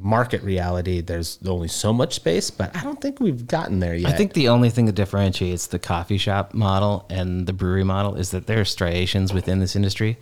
[0.00, 4.12] market reality, there's only so much space, but I don't think we've gotten there yet.
[4.12, 8.14] I think the only thing that differentiates the coffee shop model and the brewery model
[8.14, 10.18] is that there are striations within this industry.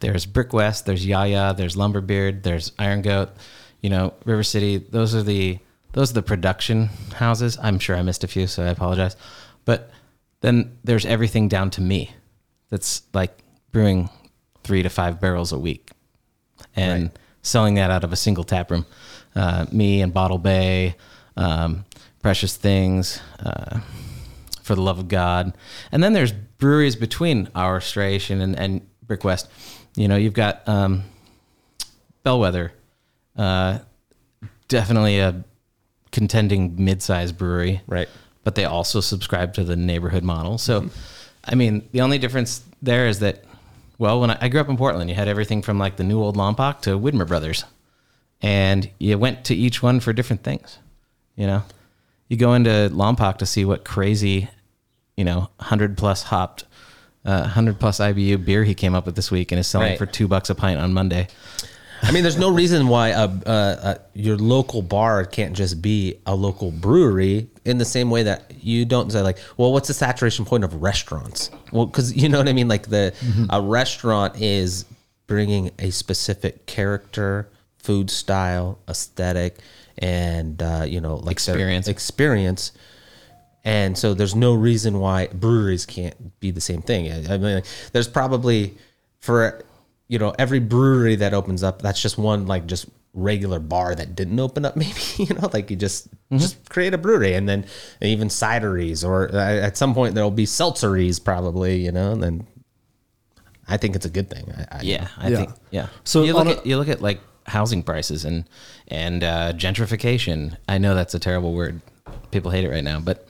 [0.00, 3.30] There's Brick West, there's Yaya, there's Lumberbeard, there's Iron Goat,
[3.80, 4.78] you know, River City.
[4.78, 5.58] Those are the
[5.92, 7.56] those are the production houses.
[7.62, 9.16] I'm sure I missed a few, so I apologize.
[9.64, 9.90] But
[10.40, 12.10] then there's everything down to me.
[12.68, 13.38] That's like
[13.72, 14.10] brewing
[14.64, 15.90] three to five barrels a week
[16.74, 17.10] and
[17.42, 18.86] selling that out of a single tap room.
[19.34, 20.94] Uh, me and Bottle Bay,
[21.36, 21.84] um,
[22.22, 23.80] Precious Things, uh,
[24.62, 25.56] For the Love of God.
[25.90, 29.50] And then there's breweries between our Stration and, and Brick West.
[29.96, 31.02] You know, you've got um,
[32.22, 32.72] Bellwether,
[33.36, 33.80] uh,
[34.68, 35.44] definitely a
[36.12, 38.08] contending mid-sized brewery Right.
[38.44, 40.58] but they also subscribe to the neighborhood model.
[40.58, 40.88] So,
[41.44, 43.44] I mean, the only difference there is that,
[43.98, 46.20] well, when I, I grew up in Portland, you had everything from like the New
[46.22, 47.64] Old Lompoc to Widmer Brothers,
[48.44, 50.78] and you went to each one for different things.
[51.34, 51.62] You know,
[52.28, 54.50] you go into Lompoc to see what crazy,
[55.16, 56.64] you know, hundred plus hopped,
[57.24, 59.98] uh, hundred plus IBU beer he came up with this week, and is selling Right.
[59.98, 61.28] for two bucks a pint on Monday.
[62.02, 66.18] I mean, there's no reason why a, uh uh your local bar can't just be
[66.26, 69.94] a local brewery in the same way that you don't say like, well, what's the
[69.94, 71.50] saturation point of restaurants?
[71.72, 72.68] Well, because you know what I mean.
[72.68, 73.14] Like the
[73.48, 74.84] a restaurant is
[75.26, 77.48] bringing a specific character,
[77.84, 79.58] food style, aesthetic,
[79.98, 81.86] and uh, you know, like Experience.
[81.86, 82.72] experience.
[83.64, 87.10] And so there's no reason why breweries can't be the same thing.
[87.12, 88.74] I I mean, like, there's probably
[89.20, 89.64] for
[90.08, 94.14] you know every brewery that opens up, that's just one like just regular bar that
[94.16, 94.76] didn't open up.
[94.82, 97.64] Maybe you know, like you just just create a brewery, and then
[98.02, 101.76] even cideries, or uh, at some point there'll be seltzeries, probably.
[101.84, 102.46] You know, and then
[103.68, 104.44] I think it's a good thing.
[104.52, 105.36] I, I, Yeah, I Yeah.
[105.38, 105.86] think yeah.
[106.04, 108.44] So So you look a- at you look at like housing prices and
[108.88, 110.56] and uh, gentrification.
[110.68, 111.80] I know that's a terrible word.
[112.30, 113.26] People hate it right now, but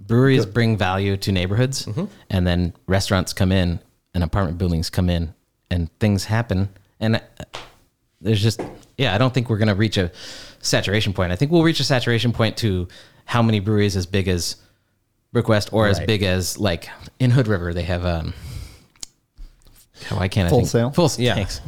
[0.00, 1.88] breweries bring value to neighborhoods,
[2.30, 3.80] and then restaurants come in,
[4.12, 5.34] and apartment buildings come in,
[5.70, 6.68] and things happen.
[7.00, 7.20] And uh,
[8.20, 8.60] there's just
[8.96, 10.10] yeah, I don't think we're gonna reach a
[10.60, 11.32] saturation point.
[11.32, 12.88] I think we'll reach a saturation point to
[13.24, 14.56] how many breweries as big as
[15.32, 18.34] Brick West or as big as like in Hood River they have um.
[20.10, 20.68] Why can't I Full think?
[20.70, 20.90] Sail?
[20.90, 21.10] Full.
[21.18, 21.34] Yeah.
[21.34, 21.60] Thanks.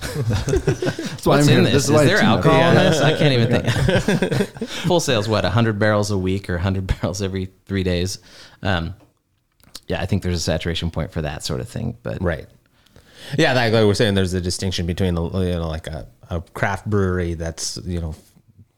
[0.28, 1.72] That's why What's I'm in here.
[1.74, 1.84] this?
[1.84, 3.00] Is why I there alcohol in this?
[3.00, 3.48] I can't even
[4.48, 4.48] think.
[4.86, 8.18] Full Sail's, what, 100 barrels a week or 100 barrels every three days?
[8.62, 8.94] Um,
[9.88, 11.96] yeah, I think there's a saturation point for that sort of thing.
[12.02, 12.46] But Right.
[13.36, 16.86] Yeah, like, like we're saying, there's a distinction between you know like a, a craft
[16.86, 18.14] brewery that's you know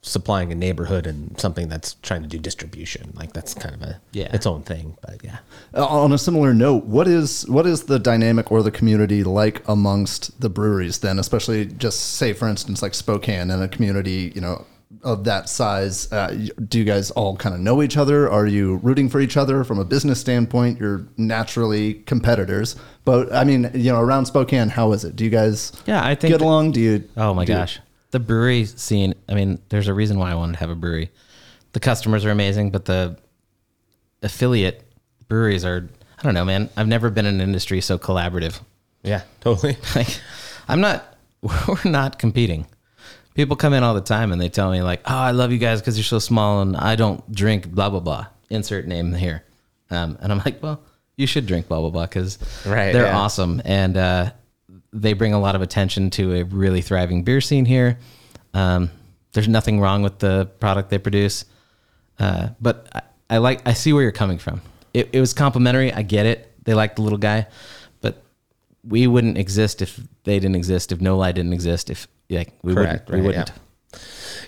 [0.04, 3.12] supplying a neighborhood and something that's trying to do distribution.
[3.14, 4.34] Like that's kind of a Yeah.
[4.34, 4.96] its own thing.
[5.00, 5.38] But yeah,
[5.74, 9.62] Uh, on a similar note, what is what is the dynamic or the community like
[9.68, 14.40] amongst the breweries then, especially just say for instance like Spokane and a community, you
[14.40, 14.64] know,
[15.04, 16.36] of that size, uh,
[16.68, 18.28] do you guys all kind of know each other?
[18.30, 20.80] Are you rooting for each other from a business standpoint?
[20.80, 25.14] You're naturally competitors, but I mean, you know, around Spokane, how is it?
[25.14, 26.72] Do you guys Yeah, I think get along?
[26.72, 27.04] Do you?
[27.16, 27.78] Oh my do you- gosh.
[28.12, 31.11] The brewery scene, I mean, there's a reason why I wanted to have a brewery.
[31.72, 33.18] The customers are amazing, but the
[34.22, 34.83] affiliate
[35.29, 36.70] breweries are, I don't know, man.
[36.77, 38.61] I've never been in an industry so collaborative.
[39.03, 39.77] yeah, totally.
[39.96, 40.20] Like,
[40.68, 42.66] I'm not, we're not competing.
[43.35, 45.59] People come in all the time and they tell me, like, oh, I love you
[45.59, 48.27] guys because you're so small and I don't drink blah, blah, blah.
[48.51, 49.42] Insert name here.
[49.90, 50.83] Um, and I'm like, well,
[51.16, 53.16] you should drink blah, blah, blah because Right, they're yeah.
[53.18, 53.62] awesome.
[53.64, 54.33] And uh,
[54.92, 57.98] they bring a lot of attention to a really thriving beer scene here.
[58.55, 58.90] Um,
[59.33, 61.44] there's nothing wrong with the product they produce.
[62.18, 64.61] Uh, but I, I like, I see where you're coming from.
[64.92, 65.92] It, it was complimentary.
[65.92, 66.52] I get it.
[66.64, 67.46] They like the little guy,
[68.00, 68.22] but
[68.87, 70.92] we wouldn't exist if they didn't exist.
[70.92, 73.52] If No-Li didn't exist, if like we Correct, wouldn't, we wouldn't.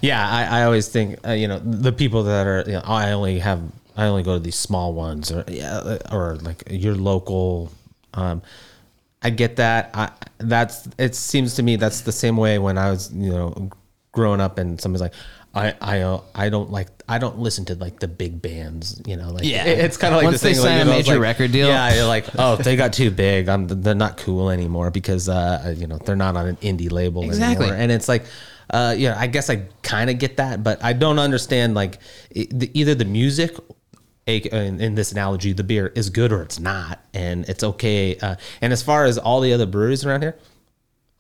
[0.01, 3.13] Yeah, I, I always think uh, you know the people that are you know I
[3.13, 3.61] only have
[3.97, 7.73] I only go to these small ones or yeah or like your local.
[8.15, 8.43] Um,
[9.25, 9.91] I get that.
[9.95, 13.71] I that's it seems to me that's the same way when I was you know
[14.13, 15.15] growing up and somebody's like,
[15.55, 19.17] I I uh, I don't like I don't listen to like the big bands, you
[19.17, 19.65] know, like Yeah.
[19.65, 21.09] it- it's kind of like Once this they thing, sign like, a you know, it's
[21.09, 21.69] major like- record deal.
[21.69, 23.49] Yeah, you're like, oh, they got too big.
[23.49, 27.25] I'm, they're not cool anymore because uh, you know they're not on an indie label
[27.25, 27.67] Exactly.
[27.67, 27.81] anymore.
[27.83, 28.25] And it's like,
[28.71, 31.99] uh, yeah, I guess I kind of get that, but I don't understand like
[32.31, 33.57] it, the, either the music.
[34.27, 38.17] A- In, in this analogy, the beer is good or it's not, and it's okay.
[38.17, 40.37] Uh, and as far as all the other breweries around here,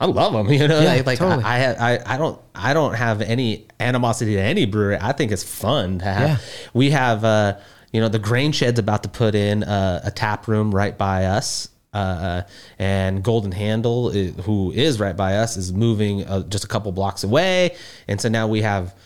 [0.00, 0.48] I love them.
[0.52, 1.44] You know, Yeah, like, like totally.
[1.44, 4.98] I, I, I don't, I don't have any animosity to any brewery.
[5.00, 6.28] I think it's fun to have.
[6.28, 6.36] Yeah.
[6.72, 7.58] We have, uh,
[7.92, 11.26] you know, the Grain Shed's about to put in a, a tap room right by
[11.26, 11.68] us.
[11.92, 12.42] Uh,
[12.76, 17.22] and Golden Handle, who is right by us, is moving uh, just a couple blocks
[17.22, 17.76] away,
[18.08, 18.96] and so now we have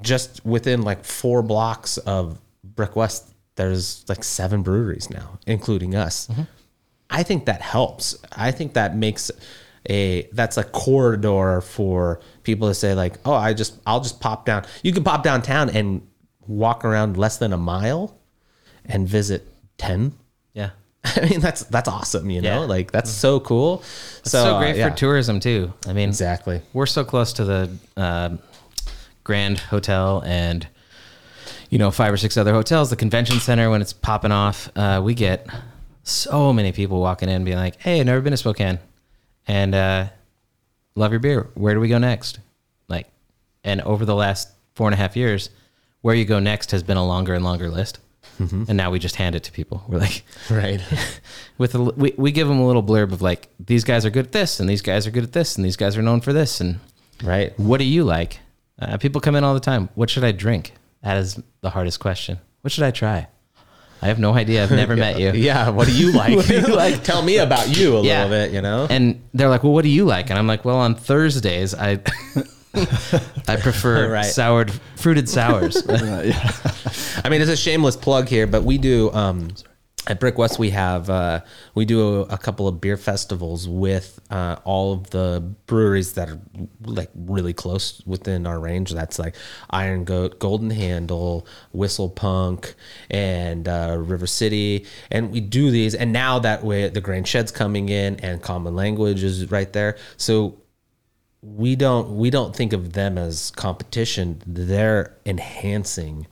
[0.00, 3.28] just within like four blocks of Brick West.
[3.56, 6.28] There's like seven breweries now, including us.
[7.10, 8.16] I think that helps.
[8.32, 9.30] I think that makes
[9.88, 14.46] a that's a corridor for people to say like, oh, I just I'll just pop
[14.46, 14.64] down.
[14.82, 16.06] You can pop downtown and
[16.46, 18.18] walk around less than a mile
[18.84, 20.12] and visit ten.
[20.54, 20.70] Yeah.
[21.04, 22.62] I mean that's that's awesome, you know?
[22.62, 22.66] Yeah.
[22.66, 23.82] Like that's so cool.
[24.20, 24.90] It's so, great uh, yeah.
[24.90, 25.72] for tourism too.
[25.86, 26.62] I mean, Exactly.
[26.72, 28.38] we're so close to the um
[29.24, 30.66] Grand Hotel and
[31.72, 32.90] you know five or six other hotels.
[32.90, 35.46] The convention center when it's popping off, uh, we get
[36.02, 38.78] so many people walking in being like, "Hey, I've never been to Spokane,
[39.48, 40.08] and uh,
[40.94, 41.48] love your beer.
[41.54, 42.40] Where do we go next?"
[42.88, 43.06] Like,
[43.64, 45.48] and over the last four and a half years,
[46.02, 47.98] where you go next has been a longer and longer list.
[48.38, 49.84] And now we just hand it to people.
[49.86, 50.80] We're like, Right.
[51.58, 54.26] with a, we, we give them a little blurb of like these guys are good
[54.26, 56.32] at this and these guys are good at this and these guys are known for
[56.32, 56.80] this and
[57.22, 57.56] right.
[57.56, 58.40] what do you like
[58.80, 62.00] uh, people come in all the time what should i drink that is the hardest
[62.00, 63.26] question what should i try
[64.00, 65.68] i have no idea i've never met you Yeah.
[65.70, 66.46] What do you like?
[66.46, 67.02] do you like?
[67.04, 68.24] Tell me about you a Yeah.
[68.24, 68.86] little bit, you know?
[68.90, 72.00] and they're like well what do you like and i'm like well on thursdays i
[73.48, 74.24] i prefer Right.
[74.24, 75.82] soured fruited sours
[77.24, 79.50] I mean, it's a shameless plug here, but we do um,
[80.06, 80.58] at Brick West.
[80.58, 81.40] We have uh,
[81.74, 86.28] we do a, a couple of beer festivals with uh, all of the breweries that
[86.28, 86.40] are
[86.84, 88.90] like really close within our range.
[88.90, 89.36] That's like
[89.70, 92.74] Iron Goat, Golden Handle, Whistle Punk,
[93.10, 94.86] and uh, River City.
[95.10, 98.74] And we do these, and now that way the Grain Shed's coming in, and Common
[98.74, 99.96] Language is right there.
[100.16, 100.58] So
[101.42, 104.42] we don't we don't think of them as competition.
[104.46, 106.26] They're enhancing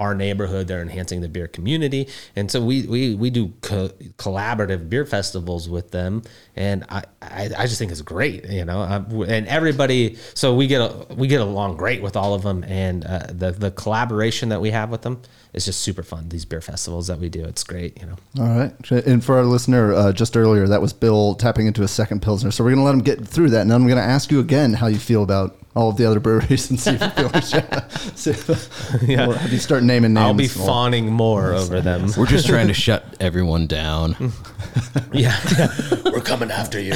[0.00, 0.66] our neighborhood.
[0.66, 5.68] They're enhancing the beer community, and so we we we do co- collaborative beer festivals
[5.68, 6.22] with them,
[6.56, 8.80] and I, I I just think it's great, you know.
[8.80, 12.64] Um, and everybody, so we get a, we get along great with all of them,
[12.64, 15.20] and uh, the the collaboration that we have with them
[15.52, 16.28] is just super fun.
[16.28, 18.16] These beer festivals that we do, it's great, you know.
[18.38, 18.90] All right.
[18.90, 22.50] And for our listener, uh, just earlier, that was Bill tapping into a second Pilsner.
[22.50, 23.62] So we're to let him get through that.
[23.62, 26.20] And then I'm to ask you again how you feel about all of the other
[26.20, 27.44] breweries and see if you feel like
[29.08, 29.28] yeah.
[29.28, 30.24] Or have you start naming names?
[30.26, 32.08] I'll be Well, fawning more over them.
[32.16, 34.32] we're just trying to shut everyone down
[35.12, 35.36] yeah,
[36.04, 36.94] we're coming after you.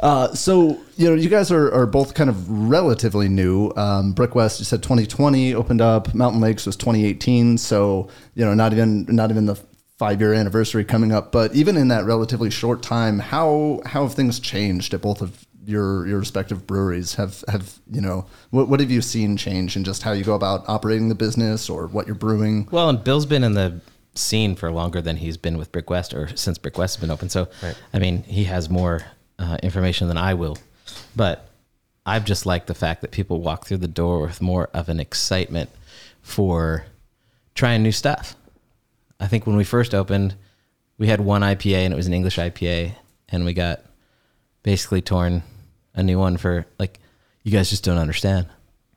[0.00, 3.72] Uh, so, you know, you guys are, are both kind of relatively new.
[3.76, 6.14] Um, Brick West, you said 2020 opened up.
[6.14, 7.56] Mountain Lakes was 2018.
[7.58, 9.58] So, you know, not even not even the
[9.98, 11.32] five year anniversary coming up.
[11.32, 15.45] But even in that relatively short time, how how have things changed at both of
[15.66, 17.14] your your respective breweries?
[17.14, 20.34] Have have you know what what have you seen change in just how you go
[20.34, 22.68] about operating the business or what you're brewing?
[22.70, 23.80] Well, and Bill's been in the
[24.14, 27.10] scene for longer than he's been with Brick West or since Brick West has been
[27.10, 27.28] open.
[27.28, 27.48] So,
[27.92, 29.02] I mean, he has more
[29.38, 30.58] uh, information than I will.
[31.14, 31.48] But
[32.04, 35.00] I've just liked the fact that people walk through the door with more of an
[35.00, 35.70] excitement
[36.22, 36.86] for
[37.54, 38.36] trying new stuff.
[39.18, 40.34] I think when we first opened,
[40.98, 42.94] we had one IPA and it was an English IPA,
[43.28, 43.80] and we got
[44.62, 45.42] basically torn
[45.96, 47.00] a new one for like,
[47.42, 48.46] you guys just don't understand.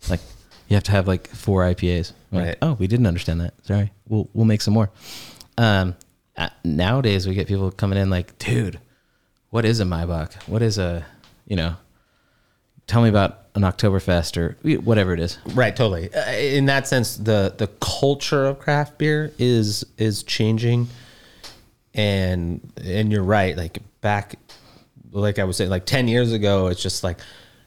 [0.10, 0.20] Like,
[0.68, 2.14] you have to have like four IPAs.
[2.32, 2.58] Like, Right.
[2.62, 3.54] oh, we didn't understand that.
[3.66, 3.92] Sorry.
[4.08, 4.92] We'll we'll make some more.
[5.58, 5.96] Um,
[6.64, 8.80] nowadays we get people coming in like, dude,
[9.50, 10.34] what is a Maibock?
[10.48, 11.06] What is a,
[11.48, 11.76] you know,
[12.88, 15.38] tell me about an Oktoberfest or whatever it is.
[15.54, 16.14] Right, totally.
[16.14, 20.88] Uh, In that sense, the the culture of craft beer is is changing,
[21.94, 23.58] and and you're right.
[23.58, 24.36] Like back,
[25.12, 27.20] like I was saying, like ten years ago, it's just like,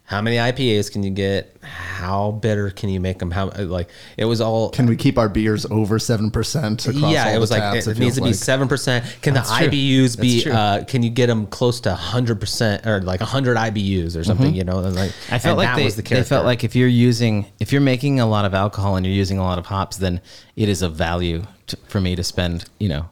[0.04, 1.56] how many IPAs can you get?
[1.62, 3.30] How bitter can you make them?
[3.30, 4.70] How like it was all.
[4.70, 6.86] Can we keep our beers over seven percent?
[6.92, 9.04] yeah, it was like it, needs to be seven percent.
[9.22, 9.68] Can the true.
[9.68, 10.50] IBUs be?
[10.50, 14.54] Uh, can you get them close to hundred percent or like hundred IBUs or something?
[14.54, 15.34] You know, and like Mm-hmm.
[15.34, 16.28] I felt and like that they, was the they character.
[16.28, 19.38] felt like if you're using if you're making a lot of alcohol and you're using
[19.38, 20.20] a lot of hops, then
[20.56, 23.08] it is of value to, for me to spend, you know,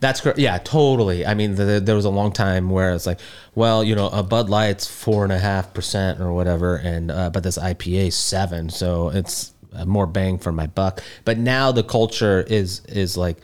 [0.00, 0.38] That's correct.
[0.38, 1.24] Yeah, totally.
[1.26, 3.20] I mean, the, there was a long time where it's like,
[3.54, 7.30] well, you know, a Bud Light's four and a half percent or whatever, and uh,
[7.30, 9.52] but this IPA is seven, so it's
[9.84, 11.02] more bang for my buck.
[11.24, 13.38] But now the culture is is like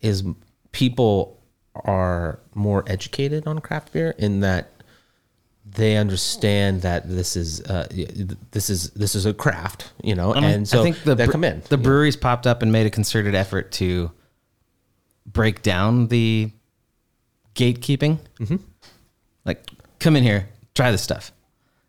[0.00, 0.24] is
[0.72, 1.40] people
[1.74, 4.70] are more educated on craft beer in that
[5.64, 7.86] they understand that this is uh,
[8.50, 11.44] this is this is a craft, you know, and so I think the they come
[11.44, 11.62] in.
[11.68, 14.10] The breweries popped up and made a concerted effort to
[15.26, 16.50] break down the
[17.54, 18.18] gatekeeping.
[18.38, 18.56] Mm-hmm.
[19.44, 19.68] Like,
[19.98, 21.32] come in here, try this stuff.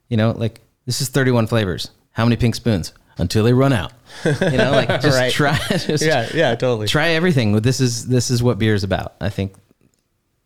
[0.10, 1.90] You know, like this is 31 flavors.
[2.12, 2.94] How many pink spoons?
[3.18, 3.94] Until they run out.
[4.26, 5.32] You know, like just Right.
[5.32, 5.56] try.
[5.70, 6.88] Just yeah, yeah, totally.
[6.88, 7.54] Try everything.
[7.62, 9.14] This is this is what beer is about.
[9.22, 9.54] I think,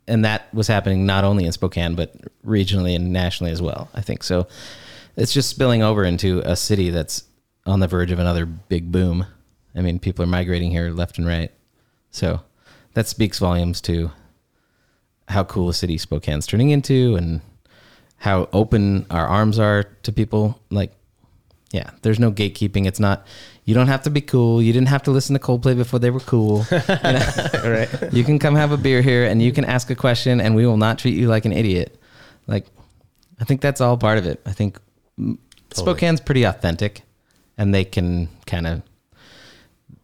[0.06, 2.14] and that was happening not only in Spokane but
[2.46, 3.90] regionally and nationally as well.
[3.94, 4.48] I think so.
[5.16, 7.24] It's just spilling over into a city that's
[7.66, 9.26] on the verge of another big boom.
[9.74, 11.52] I mean, people are migrating here left and right.
[12.12, 12.42] So
[12.98, 14.10] that speaks volumes to
[15.28, 17.42] how cool a city Spokane's turning into and
[18.16, 20.60] how open our arms are to people.
[20.72, 20.94] Like,
[21.70, 22.88] yeah, there's no gatekeeping.
[22.88, 23.28] It's not,
[23.66, 24.64] you don't have to be cool.
[24.64, 26.66] You didn't have to listen to Coldplay before they were cool.
[26.72, 27.52] You, know?
[27.66, 28.12] right.
[28.12, 30.66] you can come have a beer here and you can ask a question and we
[30.66, 32.02] will not treat you like an idiot.
[32.48, 32.66] Like,
[33.40, 34.42] I think that's all part of it.
[34.44, 34.80] I think
[35.20, 35.38] mm,
[35.70, 37.04] Spokane's pretty authentic
[37.60, 38.82] and they can kind of,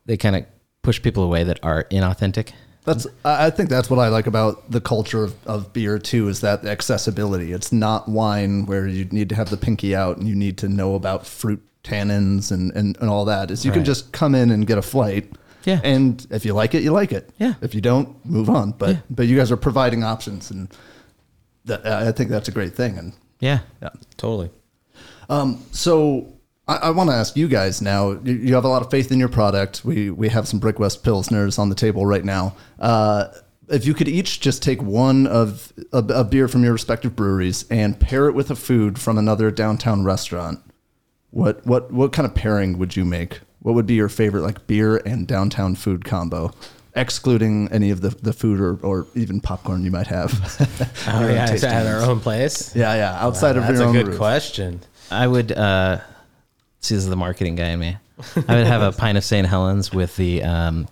[0.05, 0.45] they kind of
[0.83, 2.51] push people away that are inauthentic.
[2.85, 6.27] That's I I think that's what I like about the culture of, of beer too
[6.27, 7.53] is that accessibility.
[7.53, 10.67] It's not wine where you need to have the pinky out and you need to
[10.67, 13.51] know about fruit tannins and, and, and all that.
[13.51, 15.31] Is you can just come in and get a flight.
[15.65, 15.79] Yeah.
[15.83, 17.29] And if you like it, you like it.
[17.37, 17.53] Yeah.
[17.61, 18.71] If you don't, move on.
[18.71, 19.01] But Yeah.
[19.09, 20.67] but you guys are providing options and
[21.65, 22.97] that, I think that's a great thing.
[22.97, 23.59] And Yeah.
[23.81, 23.89] yeah.
[24.17, 24.49] Totally.
[25.29, 26.32] Um, so
[26.67, 28.11] I, I want to ask you guys now.
[28.11, 29.83] You, you have a lot of faith in your product.
[29.83, 32.55] We we have some Brick West Pilsners on the table right now.
[32.79, 33.27] Uh,
[33.69, 37.65] if you could each just take one of a, a beer from your respective breweries
[37.69, 40.59] and pair it with a food from another downtown restaurant,
[41.31, 43.39] what what what kind of pairing would you make?
[43.61, 46.51] What would be your favorite like beer and downtown food combo?
[46.95, 50.31] Excluding any of the, the food or, or even popcorn you might have.
[51.07, 52.75] Oh yeah, is tasting that at our own place?
[52.75, 53.17] Yeah, yeah.
[53.19, 53.73] Outside of your own.
[53.73, 54.17] That's your a good roof.
[54.17, 54.81] question.
[55.09, 55.99] I would uh
[56.85, 57.97] see this is the marketing guy in me.
[58.47, 59.47] I would have a pint of St.
[59.47, 60.87] Helens with the um,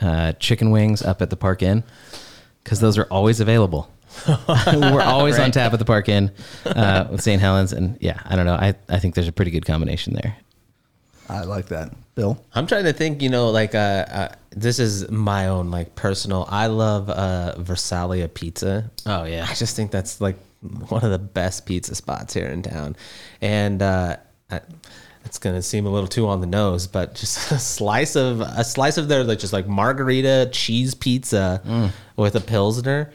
[0.00, 1.84] uh, chicken wings up at the Park Inn
[2.62, 3.90] because those are always available.
[4.28, 6.30] We're always on tap at the Park Inn
[6.64, 7.40] uh, with St.
[7.40, 8.54] Helens, and yeah, I don't know.
[8.54, 10.36] I, I think there's a pretty good combination there.
[11.28, 11.92] I like that.
[12.14, 12.42] Bill?
[12.54, 13.78] I'm trying to think, you know, like uh,
[14.08, 16.46] uh this is my own like personal.
[16.48, 18.90] I love uh Veraci pizza.
[19.04, 20.36] Oh yeah, I just think that's like
[20.88, 22.94] one of the best pizza spots here in town.
[23.40, 24.16] And uh
[24.50, 24.60] I,
[25.34, 28.62] it's gonna seem a little too on the nose, but just a slice of a
[28.62, 31.90] slice of their like just like margarita cheese pizza Mm.
[32.16, 33.10] with a pilsner.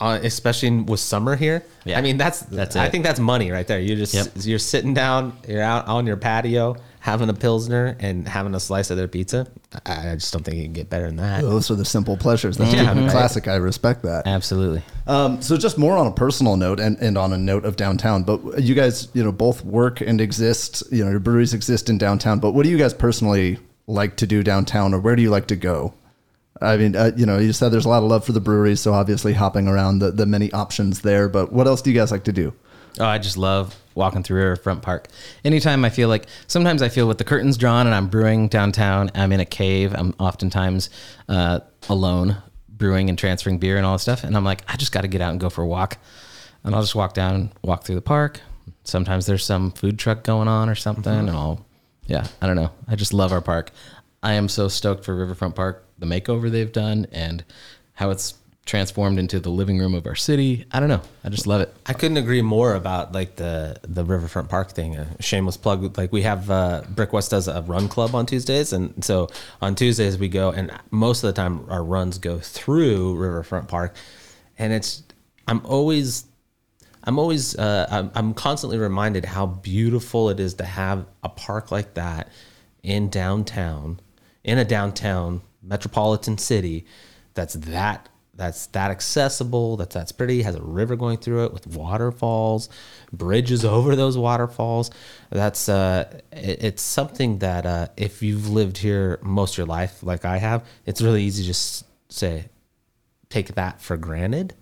[0.00, 1.98] Uh, especially with summer here, Yeah.
[1.98, 2.92] I mean that's That's I it.
[2.92, 3.80] think that's money right there.
[3.80, 4.26] You're just Yep.
[4.42, 8.90] you're sitting down, you're out on your patio having a pilsner and having a slice
[8.90, 9.46] of their pizza.
[9.86, 11.40] I, I just don't think you can get better than that.
[11.42, 12.58] Those are the simple pleasures.
[12.58, 13.10] That's Yeah, right.
[13.10, 13.48] classic.
[13.48, 14.26] I respect that.
[14.26, 14.82] absolutely.
[15.06, 18.24] Um, so just more on a personal note and, and on a note of downtown,
[18.24, 21.96] but you guys, you know, both work and exist, you know, your breweries exist in
[21.98, 25.30] downtown, but what do you guys personally like to do downtown or where do you
[25.30, 25.94] like to go?
[26.60, 28.80] I mean, uh, you know, you said there's a lot of love for the breweries,
[28.80, 32.10] so obviously hopping around the, the many options there, but what else do you guys
[32.10, 32.52] like to do?
[32.98, 35.08] Oh, I just love walking through Riverfront Park.
[35.44, 39.10] Anytime I feel like, sometimes I feel with the curtains drawn and I'm brewing downtown,
[39.14, 39.94] I'm in a cave.
[39.94, 40.90] I'm oftentimes
[41.28, 42.36] uh, alone
[42.68, 44.24] brewing and transferring beer and all this stuff.
[44.24, 45.98] And I'm like, I just got to get out and go for a walk.
[46.64, 48.40] And I'll just walk down, walk through the park.
[48.84, 51.12] Sometimes there's some food truck going on or something.
[51.12, 51.64] And I'll,
[52.06, 52.70] yeah, I don't know.
[52.88, 53.70] I just love our park.
[54.22, 57.44] I am so stoked for Riverfront Park, the makeover they've done and
[57.94, 58.34] how it's
[58.68, 60.66] transformed into the living room of our city.
[60.70, 61.00] I don't know.
[61.24, 61.74] I just love it.
[61.86, 64.96] I couldn't agree more about like the the Riverfront Park thing.
[64.96, 65.96] A shameless plug.
[65.96, 69.28] Like we have uh, Brick West does a run club on Tuesdays, and so
[69.62, 73.96] on Tuesdays we go, and most of the time our runs go through Riverfront Park,
[74.58, 75.02] and it's
[75.46, 76.26] I'm always
[77.04, 81.72] I'm always uh, I'm, I'm constantly reminded how beautiful it is to have a park
[81.72, 82.30] like that
[82.82, 83.98] in downtown,
[84.48, 86.86] in a downtown metropolitan city
[87.34, 91.66] that's that that's that accessible, that's that's pretty, has a river going through it with
[91.66, 92.68] waterfalls,
[93.12, 94.90] bridges over those waterfalls.
[95.30, 100.04] That's uh, it, it's something that uh, if you've lived here most of your life,
[100.04, 102.48] like I have, it's really easy to just say,
[103.28, 104.54] take that for granted.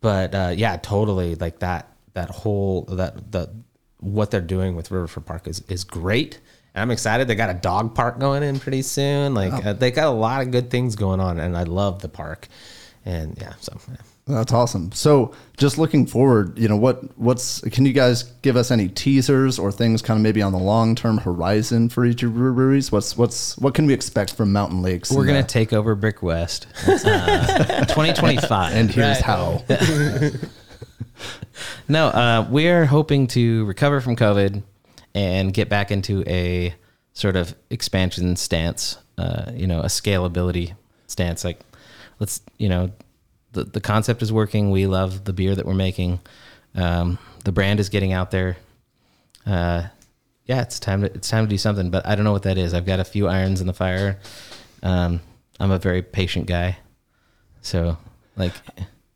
[0.00, 1.34] But uh, yeah, totally.
[1.34, 3.52] Like that, that whole that the
[4.00, 6.40] what they're doing with Riverfront Park is is great.
[6.76, 7.26] I'm excited.
[7.26, 9.34] They got a dog park going in pretty soon.
[9.34, 12.08] Like uh, they got a lot of good things going on, and I love the
[12.08, 12.48] park.
[13.04, 13.96] And yeah, so yeah.
[14.28, 14.90] That's awesome.
[14.90, 19.56] So, just looking forward, you know, what what's can you guys give us any teasers
[19.56, 22.90] or things kind of maybe on the long term horizon for each of your breweries?
[22.90, 25.12] What's what's what can we expect from Mountain Lakes?
[25.12, 28.74] We're gonna the- take over Brick West, uh, 2025.
[28.74, 29.22] and here's Right.
[29.22, 29.62] how.
[31.88, 34.62] No, uh, we are hoping to recover from COVID
[35.16, 36.74] and get back into a
[37.14, 40.74] sort of expansion stance, uh, you know, a scalability
[41.06, 41.42] stance.
[41.42, 41.58] Like,
[42.20, 42.90] let's, you know,
[43.52, 44.70] the, the concept is working.
[44.70, 46.20] We love the beer that we're making.
[46.74, 48.58] Um, the brand is getting out there.
[49.46, 49.84] Uh,
[50.44, 52.58] yeah, it's time to it's time to do something, but I don't know what that
[52.58, 52.74] is.
[52.74, 54.18] I've got a few irons in the fire.
[54.82, 55.20] Um,
[55.58, 56.76] I'm a very patient guy,
[57.62, 57.96] so
[58.36, 58.52] like,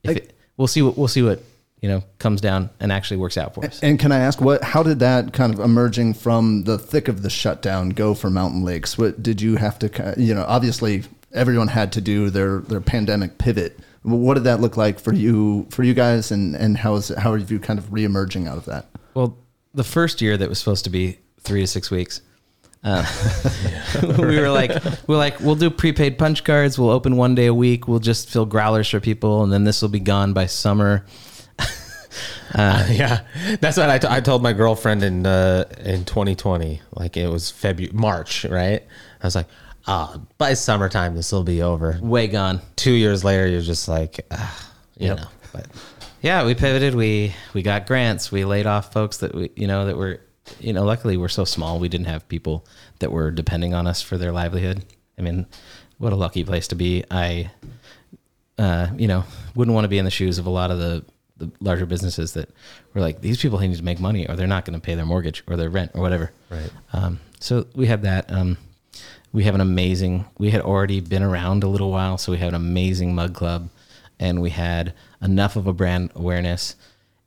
[0.02, 1.42] if it, we'll see what we'll see what
[1.80, 3.80] you know comes down and actually works out for us.
[3.82, 4.62] And can I ask what?
[4.62, 8.64] How did that kind of emerging from the thick of the shutdown go for Mountain
[8.64, 8.98] Lakes?
[8.98, 10.14] What did you have to?
[10.16, 13.78] You know, obviously everyone had to do their their pandemic pivot.
[14.02, 17.32] What did that look like for you for you guys, and and how is how
[17.32, 18.86] are you kind of reemerging out of that?
[19.14, 19.38] Well,
[19.74, 22.22] the first year that was supposed to be three to six weeks,
[22.82, 23.04] uh,
[24.18, 24.72] we were like,
[25.06, 26.78] we're like, we'll do prepaid punch cards.
[26.78, 27.88] We'll open one day a week.
[27.88, 31.04] We'll just fill growlers for people, and then this will be gone by summer.
[32.56, 33.20] yeah,
[33.60, 36.80] that's what I, t- I told my girlfriend in uh, in 2020.
[36.92, 38.82] Like it was February, March, right?
[39.22, 39.46] I was like,
[39.86, 41.98] ah, by summertime this will be over.
[42.02, 42.60] Way gone.
[42.76, 45.16] Two years later, you're just like, ah, you Yep.
[45.18, 45.26] know.
[45.52, 45.66] But
[46.22, 46.94] Yeah, we pivoted.
[46.94, 48.30] We we got grants.
[48.32, 50.20] We laid off folks that we you know that were
[50.58, 52.66] you know luckily we're so small we didn't have people
[52.98, 54.84] that were depending on us for their livelihood.
[55.18, 55.46] I mean,
[55.98, 57.04] what a lucky place to be.
[57.10, 57.50] I
[58.58, 61.04] uh, you know wouldn't want to be in the shoes of a lot of the
[61.40, 62.48] the larger businesses that
[62.94, 65.06] were like these people need to make money or they're not going to pay their
[65.06, 66.30] mortgage or their rent or whatever.
[66.50, 66.70] Right.
[66.92, 68.30] Um, so we have that.
[68.30, 68.58] Um,
[69.32, 70.26] we have an amazing.
[70.38, 73.70] We had already been around a little while, so we have an amazing mug club,
[74.18, 76.76] and we had enough of a brand awareness,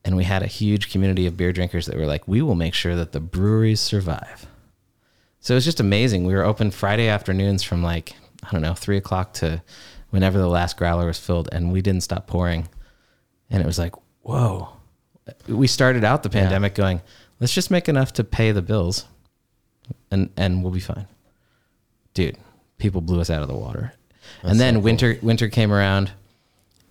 [0.04, 2.74] and we had a huge community of beer drinkers that were like, we will make
[2.74, 4.48] sure that the breweries survive.
[5.40, 6.26] So it was just amazing.
[6.26, 9.62] We were open Friday afternoons from like I don't know three o'clock to
[10.10, 12.68] whenever the last growler was filled, and we didn't stop pouring.
[13.50, 13.94] And it was like,
[14.24, 14.70] whoa.
[15.48, 17.02] We started out the pandemic going,
[17.40, 19.06] let's just make enough to pay the bills,
[20.12, 21.08] and and we'll be fine.
[22.14, 22.38] Dude,
[22.78, 23.94] people blew us out of the water.
[24.42, 26.12] and then winter winter came around,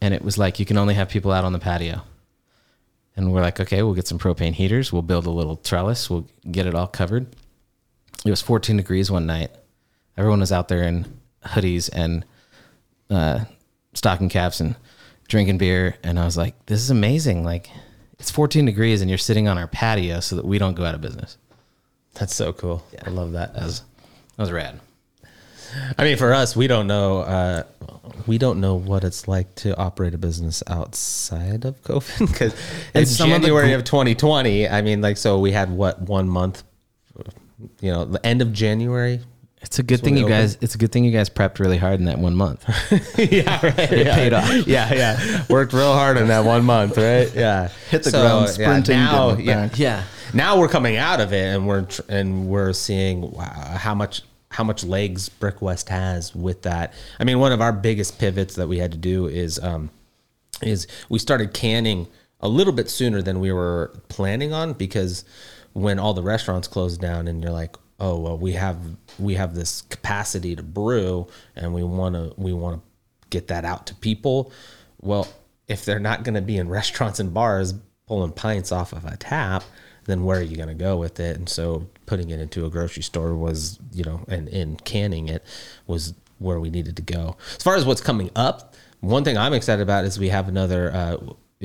[0.00, 2.02] and it was like you can only have people out on the patio.
[3.14, 4.90] And we're like, okay, we'll get some propane heaters.
[4.90, 6.08] We'll build a little trellis.
[6.08, 7.26] We'll get it all covered.
[8.24, 9.50] It was 14 degrees one night.
[10.16, 12.24] Everyone was out there in hoodies and
[13.10, 13.44] uh,
[13.92, 14.76] stocking caps and
[15.32, 15.96] drinking beer.
[16.04, 17.42] And I was like, this is amazing.
[17.42, 17.70] Like,
[18.20, 20.94] it's 14 degrees and you're sitting on our patio so that we don't go out
[20.94, 21.38] of business.
[22.14, 22.84] that's so cool.
[23.04, 23.54] I love that.
[23.54, 23.80] That was,
[24.36, 24.78] that was rad.
[25.98, 27.20] I mean, for us, we don't know.
[27.20, 27.62] Uh,
[28.26, 32.52] we don't know what it's like to operate a business outside of COVID because
[32.94, 34.68] it's in some of the January of 2020.
[34.68, 36.62] I mean, like, so we had what one month.
[37.80, 39.20] You know, the end of January.
[39.62, 40.40] It's a good thing you opened.
[40.40, 40.58] guys.
[40.60, 42.64] It's a good thing you guys prepped really hard in that one month.
[43.18, 43.92] yeah, right.
[43.92, 44.66] It paid off.
[44.66, 45.44] Yeah, yeah.
[45.48, 47.32] Worked real hard in that one month, right?
[47.34, 47.68] Yeah.
[47.90, 49.70] Hit the ground sprinting, now, yeah.
[49.74, 50.02] Yeah.
[50.34, 54.22] now we're coming out of it and we're tr- and we're seeing wow, how much
[54.50, 56.92] how much legs Brick West has with that.
[57.18, 59.90] I mean, one of our biggest pivots that we had to do is um,
[60.60, 62.08] is we started canning
[62.40, 65.24] a little bit sooner than we were planning on because
[65.72, 68.76] when all the restaurants closed down and you're like, oh well, we have
[69.18, 71.26] we have this capacity to brew
[71.56, 72.82] and we want to we want to
[73.30, 74.52] get that out to people.
[75.00, 75.28] Well,
[75.68, 77.72] if they're not going to be in restaurants and bars
[78.06, 79.62] pulling pints off of a tap,
[80.04, 81.36] then where are you going to go with it?
[81.36, 85.44] And so putting it into a grocery store was, you know, and, and canning it
[85.86, 87.36] was where we needed to go.
[87.56, 90.92] As far as what's coming up, one thing I'm excited about is we have another.
[90.92, 91.16] Uh,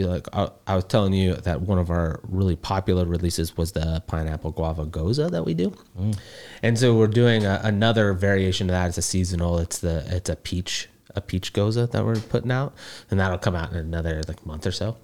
[0.05, 4.03] like I, I was telling you that one of our really popular releases was the
[4.07, 6.17] pineapple guava gose that we do, mm.
[6.61, 8.89] and so we're doing a, another variation of that.
[8.89, 9.57] It's a seasonal.
[9.59, 12.73] It's the it's a peach a peach gose that we're putting out,
[13.09, 14.97] and that'll come out in another like month or so,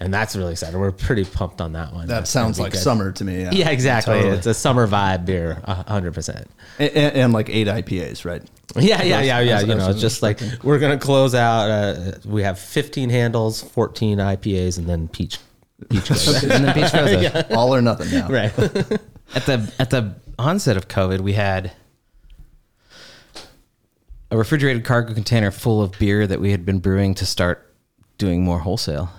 [0.00, 0.78] and that's really exciting.
[0.78, 2.06] We're pretty pumped on that one.
[2.06, 2.78] That That's sounds like good.
[2.78, 3.42] summer to me.
[3.42, 4.14] Yeah, Yeah, exactly.
[4.14, 4.36] Totally.
[4.36, 6.48] It's a summer vibe beer, a hundred percent.
[6.78, 8.42] and, and, and like eight IPAs, right?
[8.76, 9.60] Yeah, yeah, yeah, yeah.
[9.60, 11.70] You know, it's just like we're gonna close out.
[11.70, 15.38] Uh, we have 15 handles, 14 IPAs, and then peach.
[15.90, 16.10] Peach
[16.42, 17.50] and then Peach Gose.
[17.56, 18.28] All or nothing now.
[18.28, 18.56] right.
[19.34, 21.72] at the at the onset of COVID, we had
[24.30, 27.74] a refrigerated cargo container full of beer that we had been brewing to start
[28.18, 29.10] doing more wholesale.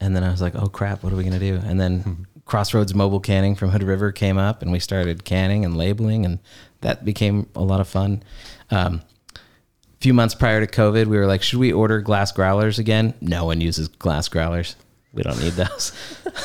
[0.00, 2.94] And then I was like, "Oh crap, what are we gonna do?" And then Crossroads
[2.94, 6.38] Mobile Canning from Hood River came up, and we started canning and labeling, and
[6.80, 8.22] that became a lot of fun.
[8.70, 9.02] Um,
[9.34, 13.14] a few months prior to COVID, we were like, should we order glass growlers again?
[13.20, 14.76] No one uses glass growlers.
[15.12, 15.92] We don't need those.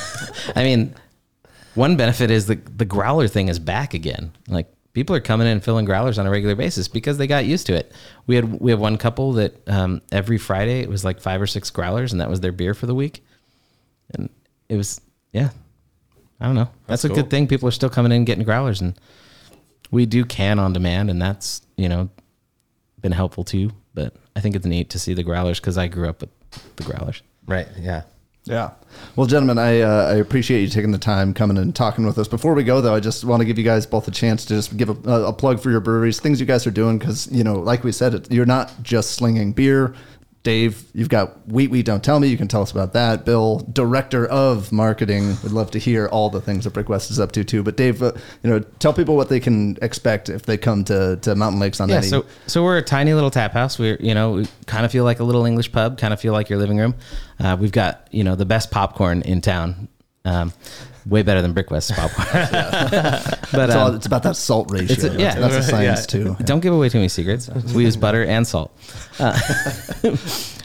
[0.55, 0.95] I mean,
[1.75, 4.31] one benefit is the the growler thing is back again.
[4.47, 7.45] Like people are coming in and filling growlers on a regular basis because they got
[7.45, 7.91] used to it.
[8.27, 11.47] We had we have one couple that um, every Friday it was like five or
[11.47, 13.23] six growlers, and that was their beer for the week.
[14.11, 14.29] And
[14.69, 15.01] it was
[15.31, 15.49] yeah,
[16.39, 16.69] I don't know.
[16.87, 17.17] That's, a cool.
[17.17, 17.47] good thing.
[17.47, 18.97] People are still coming in and getting growlers, and
[19.91, 22.09] we do can on demand, and that's you know
[23.01, 23.71] been helpful too.
[23.93, 26.29] But I think it's neat to see the growlers because I grew up with
[26.75, 27.21] the growlers.
[27.45, 27.67] Right.
[27.79, 28.03] Yeah.
[28.45, 28.71] Yeah.
[29.15, 32.27] Well, gentlemen, I uh, I appreciate you taking the time coming and talking with us.
[32.27, 34.55] Before we go, though, I just want to give you guys both a chance to
[34.55, 37.43] just give a, a plug for your breweries, things you guys are doing, because you
[37.43, 39.95] know, like we said, it, you're not just slinging beer.
[40.43, 42.27] Dave, you've got Wheat Wheat Don't Tell Me.
[42.27, 43.23] You can tell us about that.
[43.23, 47.17] Bill, director of marketing, would love to hear all the things that Brick West is
[47.19, 47.63] up to too.
[47.63, 48.11] But Dave, uh,
[48.43, 51.79] you know, tell people what they can expect if they come to, to Mountain Lakes
[51.79, 52.07] on Yeah, any.
[52.07, 53.79] so so we're a tiny little tap house.
[53.79, 56.33] We're you know we kind of feel like a little English pub, kind of feel
[56.33, 56.95] like your living room.
[57.39, 59.87] Uh, we've got you know the best popcorn in town,
[60.25, 60.51] um,
[61.05, 62.27] way better than Brick West's popcorn.
[62.31, 65.11] but it's, all, um, it's about that salt ratio.
[65.11, 65.35] a- yeah.
[65.35, 66.35] that's a science Yeah.
[66.35, 66.35] too.
[66.43, 67.49] don't give away too many secrets.
[67.73, 68.77] We use butter and salt.
[69.19, 69.37] Uh,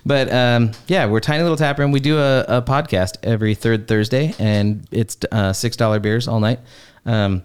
[0.07, 1.91] but um, yeah, we're tiny little tap room.
[1.93, 6.41] We do a, a podcast every third Thursday, and it's uh, six dollar beers all
[6.41, 6.61] night.
[7.05, 7.43] Um,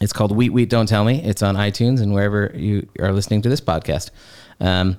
[0.00, 1.22] it's called Wheat Wheat Don't Tell Me.
[1.22, 4.10] It's on iTunes and wherever you are listening to this podcast.
[4.60, 4.98] Um,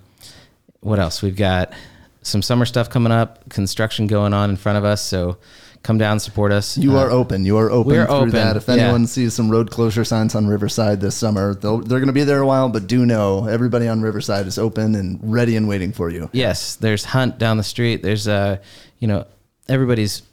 [0.82, 1.22] what else?
[1.22, 1.74] We've got
[2.22, 5.02] some summer stuff coming up, construction going on in front of us.
[5.02, 5.38] So
[5.84, 6.78] come down, support us.
[6.78, 7.46] You Uh, are open.
[7.46, 8.56] You are open we are through open, that.
[8.58, 8.76] If yeah.
[8.76, 12.24] anyone sees some road closure signs on Riverside this summer, they'll, they're going to be
[12.24, 12.70] there a while.
[12.70, 16.30] But do know everybody on Riverside is open and ready and waiting for you.
[16.34, 18.02] Yes, there's Hunt down the street.
[18.02, 18.58] There's uh,
[19.00, 19.26] you know,
[19.68, 20.24] everybody's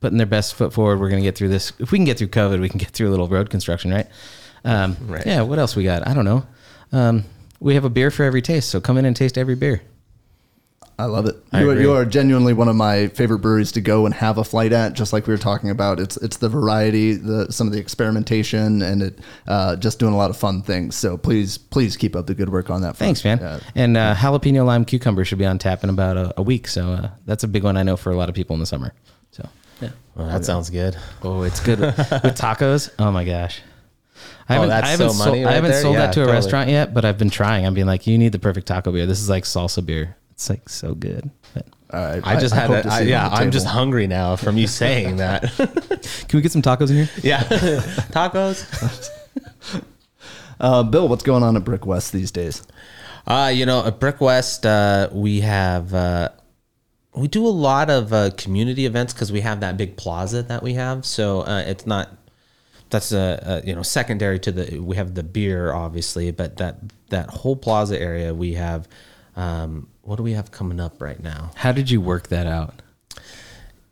[0.00, 1.00] putting their best foot forward.
[1.00, 1.72] We're gonna get through this.
[1.78, 4.06] If we can get through COVID, we can get through a little road construction, right?
[4.64, 5.24] Um, Right.
[5.26, 5.42] Yeah.
[5.42, 6.06] What else we got?
[6.06, 6.44] I don't know.
[6.92, 7.24] Um,
[7.60, 9.80] we have a beer for every taste, so come in and taste every beer.
[10.98, 11.34] I love it.
[11.52, 14.38] I You are, you are genuinely one of my favorite breweries to go and have
[14.38, 14.92] a flight at.
[14.92, 18.82] Just like we were talking about, it's it's the variety, the some of the experimentation,
[18.82, 19.18] and it
[19.48, 20.94] uh, just doing a lot of fun things.
[20.94, 22.96] So please, please keep up the good work on that.
[22.96, 23.18] Front.
[23.18, 23.38] Thanks, man.
[23.40, 23.60] Yeah.
[23.74, 26.90] And uh, jalapeno lime cucumber should be on tap in about a, a week, so
[26.92, 28.92] uh, that's a big one I know for a lot of people in the summer.
[29.30, 29.48] So
[29.80, 29.90] yeah.
[30.14, 30.96] Well, that sounds good.
[31.22, 32.90] Oh, it's good with tacos.
[32.98, 33.60] Oh my gosh.
[34.48, 36.20] I Oh, haven't, that's I haven't, so sold, money I haven't sold Yeah, that to
[36.20, 36.36] a totally.
[36.36, 37.64] restaurant yet, but I've been trying.
[37.64, 39.06] I'm being like, you need the perfect taco beer.
[39.06, 40.16] This is like salsa beer.
[40.32, 41.30] It's like so good.
[41.54, 42.26] But All right.
[42.26, 42.82] I just had hope it.
[42.82, 45.42] to I, yeah, I'm just hungry now from you saying that.
[46.28, 47.08] can we get some tacos in here?
[47.22, 47.42] yeah,
[48.12, 49.10] tacos.
[50.58, 52.62] Uh, Bill, what's going on at Brick West these days?
[53.26, 56.30] Uh, you know, at Brick West, uh, we have uh,
[57.14, 60.62] we do a lot of uh, community events because we have that big plaza that
[60.62, 61.04] we have.
[61.04, 62.10] So uh, it's not
[62.90, 66.78] that's a, a you know secondary to the we have the beer obviously, but that
[67.10, 68.88] that whole plaza area we have.
[69.36, 71.50] Um, what do we have coming up right now?
[71.54, 72.82] How did you work that out?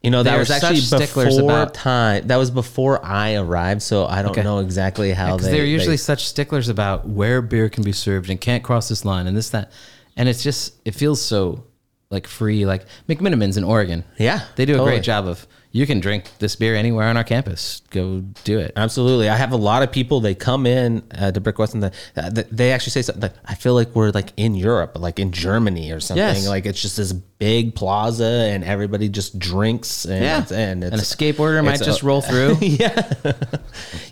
[0.03, 2.27] You know, that was actually sticklers before about- time.
[2.29, 4.43] That was before I arrived, so I don't Okay.
[4.43, 5.59] know exactly how Because they.
[5.59, 8.89] they, are usually they- such sticklers about where beer can be served and can't cross
[8.89, 9.71] this line and this that,
[10.17, 11.65] and it's just it feels so
[12.11, 12.65] like free.
[12.65, 16.57] Like McMenamins in Oregon, Yeah, they do a great job of you can drink this
[16.57, 17.83] beer anywhere on our campus.
[17.91, 18.73] Go do it.
[18.77, 19.29] Absolutely.
[19.29, 21.93] I have a lot of people, they come in uh, to Brick West and the,
[22.17, 25.19] uh, th- they actually say something like, I feel like we're like in Europe, like
[25.19, 26.25] in Germany or something.
[26.25, 26.49] Yes.
[26.49, 30.05] Like it's just this big plaza and everybody just drinks.
[30.05, 32.57] And, Yeah, it's, and it's, and a skateboarder might a- just roll through.
[32.61, 33.13] yeah.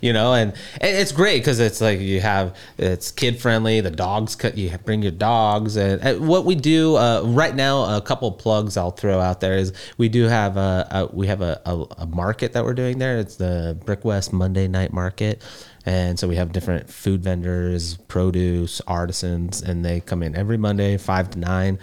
[0.01, 3.81] you know, and, and it's great because it's like you have, it's kid friendly.
[3.81, 5.75] The dogs, cut you bring your dogs.
[5.75, 9.57] And, and what we do uh, right now, a couple plugs I'll throw out there
[9.57, 12.99] is we do have a, a we have a, a, a market that we're doing
[12.99, 13.17] there.
[13.19, 15.41] It's the Brick West Monday night market.
[15.85, 20.97] And so we have different food vendors, produce, artisans, and they come in every Monday,
[20.97, 21.79] five to nine.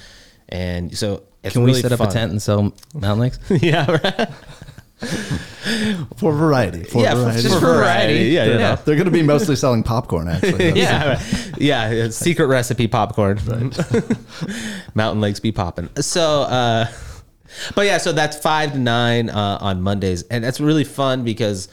[0.49, 2.09] And so it's Can we really set up fun.
[2.09, 3.39] a tent and sell mountain lakes?
[3.51, 4.29] yeah, right.
[6.17, 6.85] For variety.
[6.85, 7.43] For Yeah, variety.
[7.43, 8.25] just for variety.
[8.31, 8.77] Yeah, you know.
[8.77, 10.71] They're going to be mostly selling popcorn, actually.
[10.71, 10.77] That's-
[11.59, 11.93] yeah, right.
[11.93, 12.09] yeah.
[12.11, 13.39] Secret recipe popcorn.
[14.95, 15.91] Mountain Lakes be popping.
[16.01, 16.87] So, uh,
[17.75, 21.69] but yeah, so that's five to nine uh, on Mondays, and that's really fun because